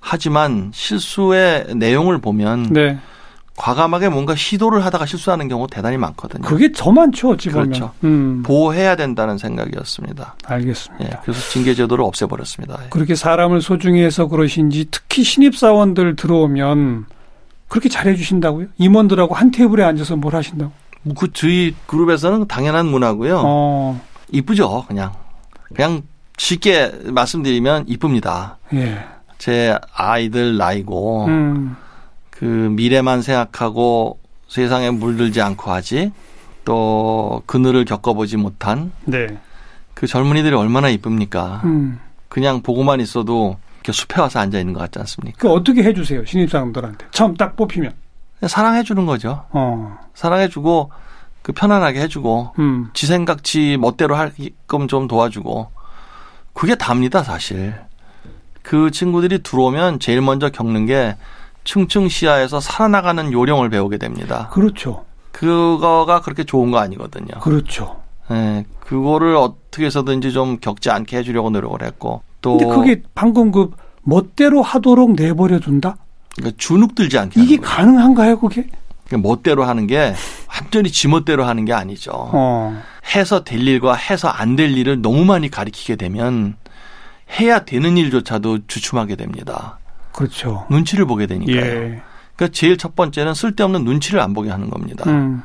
하지만 0.00 0.70
실수의 0.72 1.66
내용을 1.76 2.18
보면 2.18 2.72
네. 2.72 2.98
과감하게 3.58 4.08
뭔가 4.08 4.36
시도를 4.36 4.84
하다가 4.84 5.04
실수하는 5.04 5.48
경우 5.48 5.66
대단히 5.68 5.96
많거든요. 5.96 6.42
그게 6.42 6.70
더 6.70 6.92
많죠, 6.92 7.30
어찌 7.30 7.50
보면. 7.50 7.66
그렇죠. 7.66 7.92
음. 8.04 8.42
보호해야 8.44 8.94
된다는 8.94 9.36
생각이었습니다. 9.36 10.36
알겠습니다. 10.46 11.04
예, 11.04 11.18
그래서 11.24 11.40
징계 11.50 11.74
제도를 11.74 12.04
없애버렸습니다. 12.04 12.78
예. 12.84 12.88
그렇게 12.88 13.16
사람을 13.16 13.60
소중히 13.60 14.02
해서 14.02 14.28
그러신지 14.28 14.86
특히 14.92 15.24
신입사원들 15.24 16.14
들어오면 16.14 17.06
그렇게 17.66 17.88
잘해 17.88 18.14
주신다고요? 18.14 18.68
임원들하고 18.78 19.34
한 19.34 19.50
테이블에 19.50 19.82
앉아서 19.82 20.14
뭘 20.14 20.36
하신다고? 20.36 20.70
그 21.18 21.32
저희 21.32 21.74
그룹에서는 21.86 22.46
당연한 22.46 22.86
문화고요. 22.86 23.42
어. 23.44 24.00
이쁘죠, 24.30 24.84
그냥. 24.86 25.12
그냥 25.74 26.02
쉽게 26.36 26.92
말씀드리면 27.06 27.86
이쁩니다. 27.88 28.58
예. 28.72 29.04
제 29.38 29.76
아이들 29.94 30.56
나이고 30.56 31.26
음. 31.26 31.76
그 32.38 32.44
미래만 32.44 33.20
생각하고 33.20 34.20
세상에 34.46 34.90
물들지 34.90 35.42
않고 35.42 35.72
하지 35.72 36.12
또 36.64 37.42
그늘을 37.46 37.84
겪어보지 37.84 38.36
못한 38.36 38.92
네. 39.06 39.26
그 39.94 40.06
젊은이들이 40.06 40.54
얼마나 40.54 40.88
이쁩니까? 40.88 41.62
음. 41.64 41.98
그냥 42.28 42.62
보고만 42.62 43.00
있어도 43.00 43.58
숲에 43.90 44.20
와서 44.20 44.38
앉아 44.38 44.60
있는 44.60 44.72
것 44.72 44.80
같지 44.80 45.00
않습니까? 45.00 45.38
그 45.38 45.50
어떻게 45.50 45.82
해주세요 45.82 46.24
신입사원들한테 46.26 47.06
처음 47.10 47.34
딱 47.34 47.56
뽑히면 47.56 47.92
사랑해 48.46 48.84
주는 48.84 49.04
거죠. 49.04 49.46
어. 49.50 49.98
사랑해 50.14 50.48
주고 50.48 50.92
그 51.42 51.52
편안하게 51.52 52.02
해주고 52.02 52.54
음. 52.60 52.90
지 52.92 53.06
생각 53.08 53.42
지 53.42 53.76
멋대로 53.80 54.14
할끔 54.14 54.86
좀 54.86 55.08
도와주고 55.08 55.72
그게 56.52 56.76
답니다 56.76 57.24
사실. 57.24 57.74
그 58.62 58.92
친구들이 58.92 59.42
들어오면 59.42 59.98
제일 59.98 60.20
먼저 60.20 60.50
겪는 60.50 60.86
게 60.86 61.16
층층 61.72 62.08
시야에서 62.08 62.60
살아나가는 62.60 63.30
요령을 63.30 63.68
배우게 63.68 63.98
됩니다. 63.98 64.48
그렇죠. 64.54 65.04
그거가 65.32 66.22
그렇게 66.22 66.42
좋은 66.44 66.70
거 66.70 66.78
아니거든요. 66.78 67.40
그렇죠. 67.40 68.00
네, 68.30 68.64
그거를 68.80 69.36
어떻게 69.36 69.84
해서든지 69.84 70.32
좀 70.32 70.56
겪지 70.60 70.88
않게 70.88 71.18
해주려고 71.18 71.50
노력을 71.50 71.82
했고 71.82 72.22
또. 72.40 72.56
근데 72.56 72.74
그게 72.74 73.02
방금 73.14 73.52
그 73.52 73.70
멋대로 74.02 74.62
하도록 74.62 75.12
내버려 75.12 75.60
둔다? 75.60 75.98
그러니까 76.36 76.56
주눅 76.58 76.94
들지 76.94 77.18
않게. 77.18 77.38
이게 77.42 77.58
가능한가요, 77.58 78.40
그게? 78.40 78.66
멋대로 79.10 79.64
하는 79.64 79.86
게 79.86 80.14
완전히 80.50 80.90
지멋대로 80.90 81.44
하는 81.44 81.66
게 81.66 81.74
아니죠. 81.74 82.12
어. 82.14 82.82
해서 83.14 83.44
될 83.44 83.60
일과 83.68 83.92
해서 83.94 84.28
안 84.28 84.56
될 84.56 84.70
일을 84.74 85.02
너무 85.02 85.26
많이 85.26 85.50
가리키게 85.50 85.96
되면 85.96 86.56
해야 87.38 87.66
되는 87.66 87.98
일조차도 87.98 88.60
주춤하게 88.68 89.16
됩니다. 89.16 89.77
그렇죠. 90.18 90.66
눈치를 90.68 91.04
보게 91.04 91.26
되니까요. 91.26 91.60
예. 91.60 92.02
그러니까 92.34 92.52
제일 92.52 92.76
첫 92.76 92.96
번째는 92.96 93.34
쓸데없는 93.34 93.84
눈치를 93.84 94.18
안 94.20 94.34
보게 94.34 94.50
하는 94.50 94.68
겁니다. 94.68 95.08
음. 95.08 95.44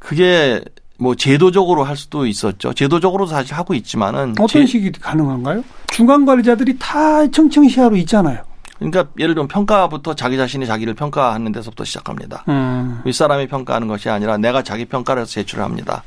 그게 0.00 0.60
뭐 0.98 1.14
제도적으로 1.14 1.84
할 1.84 1.96
수도 1.96 2.26
있었죠. 2.26 2.72
제도적으로도 2.72 3.30
사실 3.30 3.54
하고 3.54 3.74
있지만은 3.74 4.32
어떤 4.32 4.48
제... 4.48 4.66
식이 4.66 4.90
가능한가요? 4.90 5.62
중간 5.86 6.24
관리자들이 6.26 6.76
다 6.80 7.30
청청시야로 7.30 7.94
있잖아요. 7.98 8.42
그러니까 8.78 9.06
예를 9.20 9.36
들면 9.36 9.46
평가부터 9.46 10.14
자기 10.14 10.36
자신이 10.36 10.66
자기를 10.66 10.94
평가하는 10.94 11.52
데서부터 11.52 11.84
시작합니다. 11.84 12.44
음. 12.48 13.00
윗사람이 13.04 13.46
평가하는 13.46 13.86
것이 13.86 14.10
아니라 14.10 14.36
내가 14.36 14.62
자기 14.62 14.84
평가를 14.84 15.22
해서 15.22 15.30
제출을 15.30 15.62
합니다. 15.62 16.02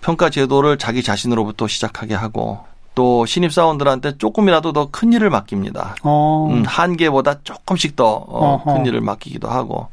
평가 0.00 0.30
제도를 0.30 0.78
자기 0.78 1.02
자신으로부터 1.02 1.66
시작하게 1.66 2.14
하고 2.14 2.60
또 2.94 3.24
신입 3.26 3.52
사원들한테 3.52 4.18
조금이라도 4.18 4.72
더 4.72 4.88
큰 4.92 5.12
일을 5.12 5.30
맡깁니다. 5.30 5.96
어. 6.02 6.48
음, 6.50 6.64
한계보다 6.66 7.42
조금씩 7.42 7.96
더큰 7.96 8.26
어, 8.28 8.82
일을 8.86 9.00
맡기기도 9.00 9.48
하고 9.48 9.88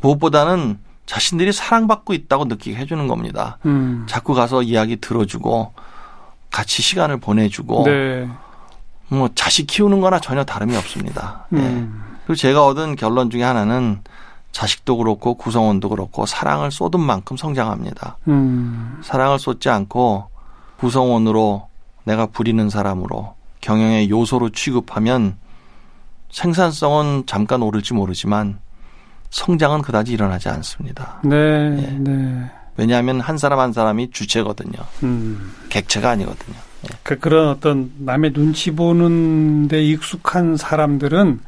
무엇보다는 0.00 0.78
자신들이 1.06 1.52
사랑받고 1.52 2.14
있다고 2.14 2.46
느끼게 2.46 2.76
해주는 2.76 3.06
겁니다. 3.08 3.58
음. 3.66 4.06
자꾸 4.08 4.32
가서 4.32 4.62
이야기 4.62 4.96
들어주고 4.96 5.72
같이 6.50 6.80
시간을 6.82 7.18
보내주고 7.18 7.84
네. 7.84 8.28
뭐 9.08 9.28
자식 9.34 9.66
키우는 9.66 10.00
거나 10.00 10.18
전혀 10.18 10.44
다름이 10.44 10.74
없습니다. 10.76 11.46
네. 11.50 11.60
음. 11.60 12.02
그리고 12.24 12.36
제가 12.36 12.64
얻은 12.64 12.96
결론 12.96 13.28
중에 13.28 13.42
하나는 13.42 14.00
자식도 14.52 14.96
그렇고 14.96 15.34
구성원도 15.34 15.90
그렇고 15.90 16.24
사랑을 16.24 16.70
쏟은 16.70 17.00
만큼 17.00 17.36
성장합니다. 17.36 18.16
음. 18.28 19.00
사랑을 19.02 19.38
쏟지 19.38 19.68
않고 19.68 20.28
구성원으로 20.78 21.68
내가 22.04 22.26
부리는 22.26 22.70
사람으로 22.70 23.34
경영의 23.60 24.10
요소로 24.10 24.50
취급하면 24.50 25.36
생산성은 26.30 27.24
잠깐 27.26 27.62
오를지 27.62 27.94
모르지만 27.94 28.58
성장은 29.30 29.82
그다지 29.82 30.12
일어나지 30.12 30.48
않습니다. 30.48 31.20
네. 31.24 31.36
예. 31.36 31.98
네. 31.98 32.50
왜냐하면 32.76 33.20
한 33.20 33.38
사람 33.38 33.60
한 33.60 33.72
사람이 33.72 34.10
주체거든요. 34.10 34.78
음. 35.02 35.52
객체가 35.68 36.10
아니거든요. 36.10 36.56
예. 36.84 36.88
그, 37.02 37.18
그런 37.18 37.48
어떤 37.48 37.92
남의 37.98 38.32
눈치 38.32 38.70
보는데 38.70 39.82
익숙한 39.82 40.56
사람들은 40.56 41.40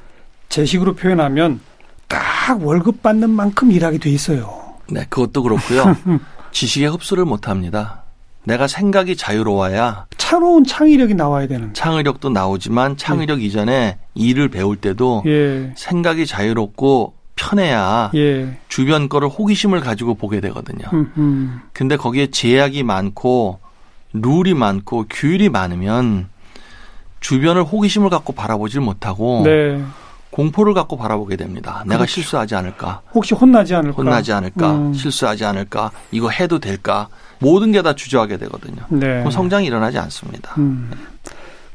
제 0.48 0.64
식으로 0.64 0.94
표현하면 0.94 1.60
딱 2.08 2.62
월급 2.64 3.02
받는 3.02 3.28
만큼 3.30 3.72
일하게 3.72 3.98
돼 3.98 4.10
있어요. 4.10 4.74
네, 4.88 5.04
그것도 5.08 5.42
그렇고요. 5.42 5.96
지식의 6.52 6.88
흡수를 6.90 7.24
못 7.24 7.48
합니다. 7.48 8.04
내가 8.46 8.68
생각이 8.68 9.16
자유로워야 9.16 10.06
차로운 10.16 10.64
창의력이 10.64 11.14
나와야 11.14 11.46
되는. 11.48 11.74
창의력도 11.74 12.30
나오지만 12.30 12.96
창의력 12.96 13.40
예. 13.42 13.44
이전에 13.44 13.98
일을 14.14 14.48
배울 14.48 14.76
때도 14.76 15.24
예. 15.26 15.72
생각이 15.76 16.26
자유롭고 16.26 17.14
편해야 17.34 18.10
예. 18.14 18.56
주변 18.68 19.08
거를 19.08 19.28
호기심을 19.28 19.80
가지고 19.80 20.14
보게 20.14 20.40
되거든요. 20.40 20.86
음, 20.92 21.12
음. 21.18 21.60
근데 21.72 21.96
거기에 21.96 22.28
제약이 22.28 22.84
많고 22.84 23.58
룰이 24.12 24.54
많고 24.54 25.06
규율이 25.10 25.48
많으면 25.48 26.28
주변을 27.20 27.64
호기심을 27.64 28.10
갖고 28.10 28.32
바라보질 28.32 28.80
못하고 28.80 29.42
네. 29.44 29.82
공포를 30.30 30.74
갖고 30.74 30.96
바라보게 30.98 31.36
됩니다. 31.36 31.82
내가 31.86 31.98
그렇죠. 31.98 32.12
실수하지 32.14 32.54
않을까? 32.54 33.00
혹시 33.14 33.34
혼나지 33.34 33.74
않을까? 33.74 33.96
혼나지 33.96 34.32
않을까? 34.32 34.72
음. 34.72 34.94
실수하지 34.94 35.44
않을까? 35.44 35.90
이거 36.10 36.28
해도 36.30 36.58
될까? 36.58 37.08
모든 37.38 37.72
게 37.72 37.82
다 37.82 37.94
주저하게 37.94 38.36
되거든요. 38.38 38.82
네. 38.88 39.18
그럼 39.18 39.30
성장이 39.30 39.66
일어나지 39.66 39.98
않습니다. 39.98 40.54
음. 40.58 40.90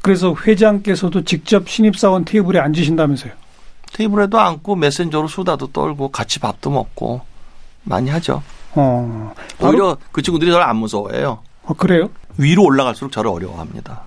그래서 0.00 0.34
회장께서도 0.46 1.22
직접 1.24 1.68
신입사원 1.68 2.24
테이블에 2.24 2.58
앉으신다면서요? 2.60 3.32
테이블에도 3.92 4.40
앉고 4.40 4.74
메신저로 4.76 5.28
수다도 5.28 5.68
떨고 5.68 6.08
같이 6.10 6.38
밥도 6.40 6.70
먹고 6.70 7.20
많이 7.84 8.10
하죠. 8.10 8.42
어. 8.74 9.32
오히려 9.60 9.96
그 10.12 10.22
친구들이 10.22 10.50
저를 10.50 10.64
안 10.64 10.76
무서워해요. 10.76 11.40
어, 11.64 11.74
그래요? 11.74 12.10
위로 12.38 12.64
올라갈수록 12.64 13.12
저를 13.12 13.30
어려워합니다. 13.30 14.06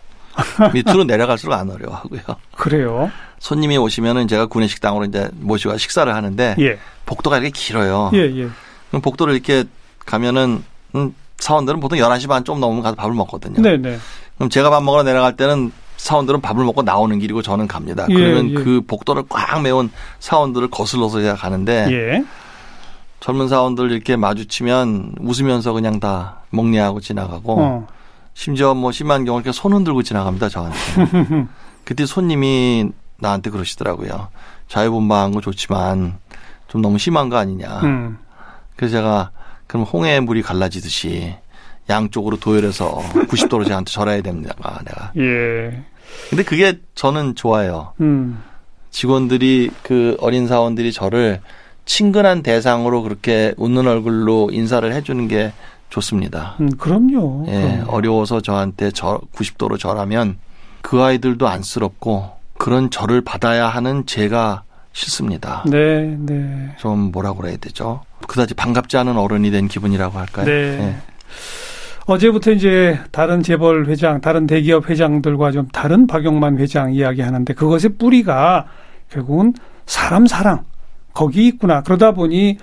밑으로 0.74 1.04
내려갈수록 1.06 1.56
안 1.58 1.70
어려워하고요. 1.70 2.22
그래요? 2.58 3.10
손님이 3.40 3.78
오시면은 3.78 4.28
제가 4.28 4.48
구내 4.48 4.68
식당으로 4.68 5.06
이제 5.06 5.30
모시고 5.34 5.78
식사를 5.78 6.14
하는데 6.14 6.56
예. 6.60 6.80
복도가 7.06 7.38
이렇게 7.38 7.52
길어요. 7.52 8.12
예, 8.14 8.20
예. 8.20 8.48
그럼 8.90 9.02
복도를 9.02 9.34
이렇게 9.34 9.66
가면은 10.06 10.64
음, 10.96 11.14
사원들은 11.38 11.80
보통 11.80 12.00
11시 12.00 12.28
반 12.28 12.44
좀 12.44 12.60
넘으면 12.60 12.82
가서 12.84 12.96
밥을 12.96 13.14
먹거든요. 13.14 13.62
네, 13.62 13.78
네. 13.78 13.98
그럼 14.38 14.50
제가 14.50 14.70
밥 14.70 14.82
먹으러 14.84 15.04
내려갈 15.04 15.36
때는 15.36 15.72
사원들은 15.98 16.42
밥을 16.42 16.64
먹고 16.66 16.82
나오는 16.84 17.18
길이고 17.20 17.42
저는 17.42 17.68
갑니다. 17.68 18.06
예, 18.10 18.14
그러면 18.14 18.50
예. 18.52 18.54
그 18.56 18.82
복도를 18.88 19.24
꽉 19.30 19.62
메운 19.62 19.92
사원들을 20.20 20.70
거슬러서 20.70 21.22
제가 21.22 21.36
가는데 21.36 21.88
예. 21.92 22.26
젊은 23.20 23.48
사원들 23.48 23.92
이렇게 23.92 24.16
마주치면 24.16 25.16
웃으면서 25.20 25.74
그냥 25.74 26.00
다 26.00 26.42
먹냐하고 26.52 27.00
지나가고 27.00 27.60
어. 27.60 27.88
심지어 28.34 28.74
뭐 28.76 28.92
심한 28.92 29.26
경우 29.26 29.40
이렇게 29.40 29.52
손 29.52 29.74
흔들고 29.74 30.04
지나갑니다 30.04 30.50
저한테. 30.50 30.78
그때 31.86 32.06
손님이 32.06 32.90
나한테 33.18 33.50
그러시더라고요. 33.50 34.30
자유분방한 34.68 35.32
거 35.32 35.42
좋지만 35.42 36.18
좀 36.68 36.82
너무 36.82 36.98
심한 36.98 37.30
거 37.30 37.38
아니냐. 37.38 37.82
음. 37.84 38.18
그래서 38.76 38.98
제가 38.98 39.32
그럼 39.68 39.86
홍해 39.86 40.20
물이 40.20 40.42
갈라지듯이 40.42 41.36
양쪽으로 41.90 42.38
도열해서 42.38 42.98
90도로 43.30 43.68
저한테 43.68 43.92
절해야 43.92 44.22
됩니다. 44.22 44.56
내가. 44.86 45.12
예. 45.18 45.84
근데 46.30 46.44
그게 46.44 46.80
저는 46.96 47.36
좋아요. 47.36 47.94
음. 48.02 48.44
직원들이 48.92 49.72
그 49.84 50.18
어린 50.20 50.48
사원들이 50.48 50.94
저를 50.94 51.42
친근한 51.86 52.42
대상으로 52.42 53.04
그렇게 53.04 53.54
웃는 53.58 53.88
얼굴로 53.88 54.50
인사를 54.52 54.92
해주는 54.92 55.28
게 55.28 55.54
좋습니다. 55.90 56.56
음, 56.60 56.70
그럼요. 56.78 57.46
예, 57.48 57.62
그럼요. 57.62 57.92
어려워서 57.92 58.42
저한테 58.42 58.92
저 58.92 59.20
90도로 59.36 59.78
절하면 59.78 60.40
그 60.82 61.04
아이들도 61.04 61.48
안쓰럽고 61.48 62.32
그런 62.58 62.90
절을 62.90 63.22
받아야 63.22 63.68
하는 63.68 64.06
제가 64.06 64.64
싫습니다. 64.94 65.64
네, 65.68 66.16
네. 66.20 66.74
좀 66.78 67.12
뭐라 67.12 67.34
그래야 67.34 67.58
되죠? 67.58 68.02
그다지 68.28 68.54
반갑지 68.54 68.98
않은 68.98 69.18
어른이 69.18 69.52
된 69.52 69.68
기분이라고 69.68 70.18
할까요? 70.18 70.46
네. 70.46 70.78
네. 70.78 70.96
어제부터 72.06 72.52
이제 72.52 73.00
다른 73.12 73.42
재벌 73.42 73.88
회장, 73.88 74.22
다른 74.22 74.46
대기업 74.48 74.90
회장들과 74.90 75.52
좀 75.52 75.68
다른 75.70 76.08
박용만 76.08 76.58
회장 76.60 76.94
이야기하는데 76.94 77.54
그것의 77.54 77.98
뿌리가 77.98 78.68
결국은 79.10 79.54
사람 79.86 80.26
사랑 80.28 80.64
거기 81.14 81.48
있구나. 81.48 81.82
그러다 81.82 82.12
보니 82.12 82.58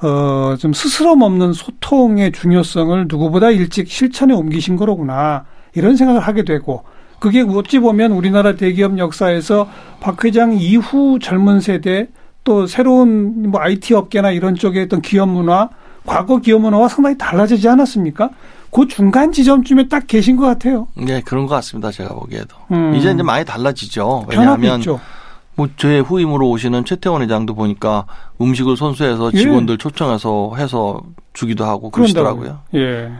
어, 0.00 0.56
좀 0.58 0.72
스스럼 0.72 1.22
없는 1.22 1.52
소통의 1.52 2.32
중요성을 2.32 3.06
누구보다 3.08 3.50
일찍 3.50 3.88
실천에 3.88 4.32
옮기신 4.32 4.76
거로구나. 4.76 5.44
이런 5.74 5.96
생각을 5.96 6.20
하게 6.20 6.44
되고 6.44 6.84
그게 7.18 7.42
어찌 7.42 7.78
보면 7.78 8.12
우리나라 8.12 8.54
대기업 8.54 8.98
역사에서 8.98 9.68
박 10.00 10.24
회장 10.24 10.52
이후 10.52 11.18
젊은 11.20 11.60
세대 11.60 12.08
또 12.44 12.66
새로운 12.66 13.50
뭐 13.50 13.60
IT 13.60 13.94
업계나 13.94 14.30
이런 14.30 14.54
쪽에 14.54 14.82
어떤 14.82 15.02
기업 15.02 15.28
문화 15.28 15.68
과거 16.06 16.38
기업 16.38 16.62
문화와 16.62 16.88
상당히 16.88 17.18
달라지지 17.18 17.68
않았습니까? 17.68 18.30
그 18.70 18.86
중간 18.86 19.32
지점쯤에 19.32 19.88
딱 19.88 20.06
계신 20.06 20.36
것 20.36 20.46
같아요. 20.46 20.88
네, 20.94 21.20
그런 21.22 21.46
것 21.46 21.54
같습니다. 21.56 21.90
제가 21.90 22.14
보기에도. 22.14 22.56
음. 22.70 22.94
이제 22.94 23.10
이제 23.10 23.22
많이 23.22 23.44
달라지죠. 23.44 24.26
왜냐하면 24.28 24.82
뭐 25.54 25.68
저의 25.76 26.02
후임으로 26.02 26.48
오시는 26.50 26.84
최태원 26.84 27.22
회장도 27.22 27.54
보니까 27.54 28.06
음식을 28.40 28.76
손수해서 28.76 29.30
예. 29.34 29.38
직원들 29.38 29.74
예. 29.74 29.76
초청해서 29.76 30.52
해서 30.56 31.00
주기도 31.32 31.64
하고 31.64 31.90
그러시더라고요. 31.90 32.60
예. 32.74 33.10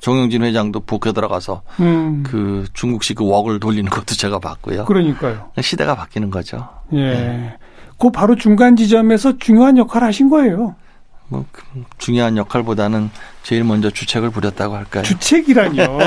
정영진 0.00 0.42
회장도 0.42 0.80
북에 0.80 1.12
들어가서 1.12 1.62
음. 1.80 2.22
그 2.26 2.64
중국식 2.72 3.16
그 3.16 3.24
웍을 3.24 3.60
돌리는 3.60 3.90
것도 3.90 4.14
제가 4.14 4.38
봤고요. 4.38 4.84
그러니까요. 4.84 5.50
시대가 5.60 5.94
바뀌는 5.94 6.30
거죠. 6.30 6.68
예. 6.92 6.98
예. 6.98 7.56
그 7.98 8.10
바로 8.10 8.36
중간 8.36 8.76
지점에서 8.76 9.38
중요한 9.38 9.78
역할을 9.78 10.06
하신 10.08 10.28
거예요. 10.28 10.76
뭐그 11.28 11.84
중요한 11.98 12.36
역할보다는 12.36 13.10
제일 13.42 13.64
먼저 13.64 13.90
주책을 13.90 14.30
부렸다고 14.30 14.76
할까요? 14.76 15.02
주책이라뇨. 15.02 15.98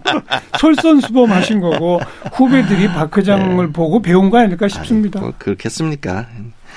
솔선수범하신 0.58 1.60
거고 1.60 2.00
후배들이 2.32 2.88
박 2.88 3.16
회장을 3.16 3.66
네. 3.66 3.72
보고 3.72 4.02
배운 4.02 4.30
거 4.30 4.38
아닐까 4.38 4.68
싶습니다. 4.68 5.20
아니, 5.20 5.28
뭐 5.28 5.34
그렇겠습니까? 5.38 6.26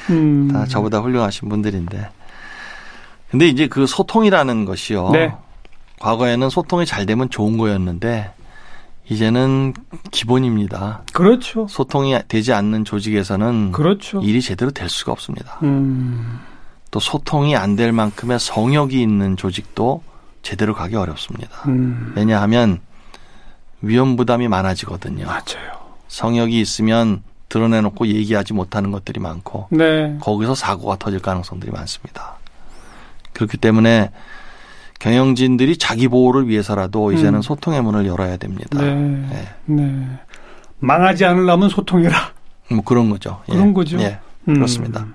음. 0.10 0.50
다 0.52 0.66
저보다 0.66 1.00
훌륭하신 1.00 1.50
분들인데. 1.50 2.10
근데 3.30 3.48
이제 3.48 3.68
그 3.68 3.86
소통이라는 3.86 4.66
것이요. 4.66 5.10
네. 5.12 5.34
과거에는 6.02 6.50
소통이 6.50 6.86
잘 6.88 7.06
되면 7.06 7.30
좋은 7.30 7.58
거였는데 7.58 8.34
이제는 9.08 9.74
기본입니다. 10.10 11.04
그렇죠. 11.14 11.68
소통이 11.68 12.18
되지 12.28 12.54
않는 12.54 12.86
조직에서는 12.86 13.72
그렇죠. 13.72 14.20
일이 14.22 14.42
제대로 14.42 14.72
될 14.72 14.90
수가 14.90 15.12
없습니다. 15.12 15.60
음. 15.64 16.40
또 16.90 17.00
소통이 17.00 17.56
안 17.56 17.76
될 17.76 17.92
만큼의 17.92 18.40
성역이 18.40 19.00
있는 19.00 19.38
조직도 19.38 20.02
제대로 20.42 20.74
가기 20.74 20.96
어렵습니다. 20.96 21.52
음. 21.68 22.14
왜냐하면 22.16 22.80
위험 23.82 24.16
부담이 24.16 24.48
많아지거든요. 24.48 25.26
맞아요. 25.26 25.80
성역이 26.08 26.60
있으면 26.60 27.22
드러내놓고 27.50 28.08
얘기하지 28.08 28.54
못하는 28.54 28.92
것들이 28.92 29.20
많고 29.20 29.68
네. 29.72 30.18
거기서 30.22 30.56
사고가 30.56 30.98
터질 30.98 31.20
가능성들이 31.20 31.72
많습니다. 31.72 32.38
그렇기 33.34 33.58
때문에 33.58 34.10
경영진들이 35.02 35.78
자기 35.78 36.08
보호를 36.08 36.48
위해서라도 36.48 37.12
이제는 37.12 37.40
음. 37.40 37.42
소통의 37.42 37.82
문을 37.82 38.06
열어야 38.06 38.38
됩니다. 38.38 38.80
네. 38.80 38.94
네. 38.94 39.48
네. 39.66 40.06
망하지 40.80 41.26
않으려면 41.26 41.70
소통해라. 41.70 42.16
뭐 42.70 42.84
그런 42.84 43.10
거죠. 43.10 43.42
그런 43.48 43.70
예. 43.70 43.74
거죠. 43.74 44.00
예. 44.00 44.20
그렇습니다. 44.46 45.02
음. 45.02 45.14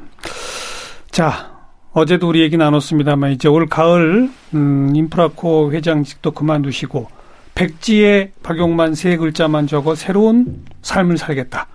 자, 1.11 1.53
어제도 1.93 2.29
우리 2.29 2.41
얘기 2.41 2.57
나눴습니다만 2.57 3.33
이제 3.33 3.49
올 3.49 3.69
가을 3.69 4.29
음, 4.55 4.93
인프라코 4.95 5.73
회장직도 5.73 6.33
그만두시고 6.33 7.09
백지에 7.55 8.33
박용만 8.43 8.95
세 8.95 9.17
글자만 9.17 9.69
적어 9.69 9.95
새로운 9.95 10.65
삶을 10.83 11.17
살겠다. 11.17 11.69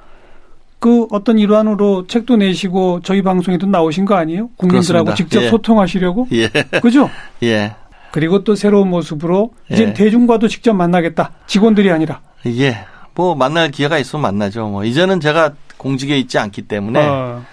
그 0.80 1.08
어떤 1.12 1.39
일환으로 1.39 2.08
책도 2.08 2.38
내시고 2.38 3.00
저희 3.04 3.21
방송에도 3.21 3.67
나오신 3.67 4.04
거 4.04 4.15
아니에요? 4.15 4.50
국민들하고 4.58 5.06
그렇습니다. 5.06 5.15
직접 5.15 5.43
예. 5.43 5.50
소통하시려고? 5.50 6.28
예. 6.34 6.50
그죠? 6.82 7.10
예. 7.43 7.76
그리고 8.12 8.43
또 8.43 8.56
새로운 8.56 8.89
모습으로 8.89 9.54
이제 9.71 9.84
예. 9.84 9.93
대중과도 9.93 10.47
직접 10.47 10.74
만나겠다. 10.74 11.32
직원들이 11.47 11.91
아니라. 11.91 12.21
예. 12.45 12.86
뭐 13.13 13.36
만날 13.36 13.71
기회가 13.71 13.97
있으면 13.97 14.21
만나죠. 14.21 14.67
뭐 14.67 14.86
이제는 14.86 15.19
제가 15.19 15.54
공직에 15.78 16.17
있지 16.17 16.38
않기 16.38 16.63
때문에 16.63 17.06
어. 17.06 17.43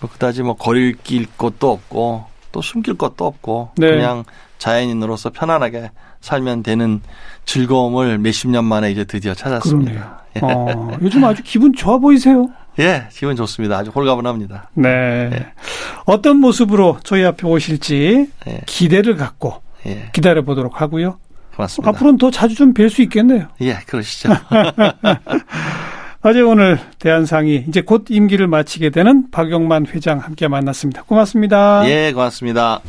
뭐 0.00 0.10
그다지 0.10 0.42
뭐 0.42 0.54
거릴 0.54 0.96
길 1.02 1.26
것도 1.36 1.70
없고 1.70 2.24
또 2.50 2.62
숨길 2.62 2.94
것도 2.94 3.26
없고 3.26 3.70
네. 3.76 3.90
그냥 3.90 4.24
자연인으로서 4.58 5.30
편안하게 5.30 5.90
살면 6.20 6.62
되는 6.62 7.00
즐거움을 7.44 8.18
몇십 8.18 8.50
년 8.50 8.64
만에 8.64 8.90
이제 8.90 9.04
드디어 9.04 9.34
찾았습니다. 9.34 10.22
예. 10.36 10.40
어, 10.40 10.96
요즘 11.02 11.24
아주 11.24 11.42
기분 11.42 11.72
좋아 11.72 11.98
보이세요? 11.98 12.48
예, 12.78 13.08
기분 13.10 13.36
좋습니다. 13.36 13.78
아주 13.78 13.90
홀가분합니다. 13.90 14.70
네. 14.74 14.88
예. 15.32 15.46
어떤 16.06 16.38
모습으로 16.38 16.98
저희 17.02 17.24
앞에 17.24 17.46
오실지 17.46 18.30
예. 18.48 18.60
기대를 18.66 19.16
갖고 19.16 19.60
예. 19.86 20.08
기다려 20.12 20.42
보도록 20.42 20.80
하고요. 20.80 21.18
고맙습니다. 21.56 21.90
앞으로는 21.90 22.18
더 22.18 22.30
자주 22.30 22.54
좀 22.54 22.72
뵐 22.72 22.88
수 22.88 23.02
있겠네요. 23.02 23.48
예, 23.60 23.78
그러시죠. 23.86 24.30
어제 26.24 26.40
오늘 26.40 26.78
대한상이 27.00 27.64
이제 27.68 27.82
곧 27.82 28.04
임기를 28.08 28.46
마치게 28.46 28.90
되는 28.90 29.30
박용만 29.30 29.86
회장 29.92 30.18
함께 30.18 30.46
만났습니다. 30.48 31.02
고맙습니다. 31.02 31.82
예, 31.88 32.12
고맙습니다. 32.12 32.80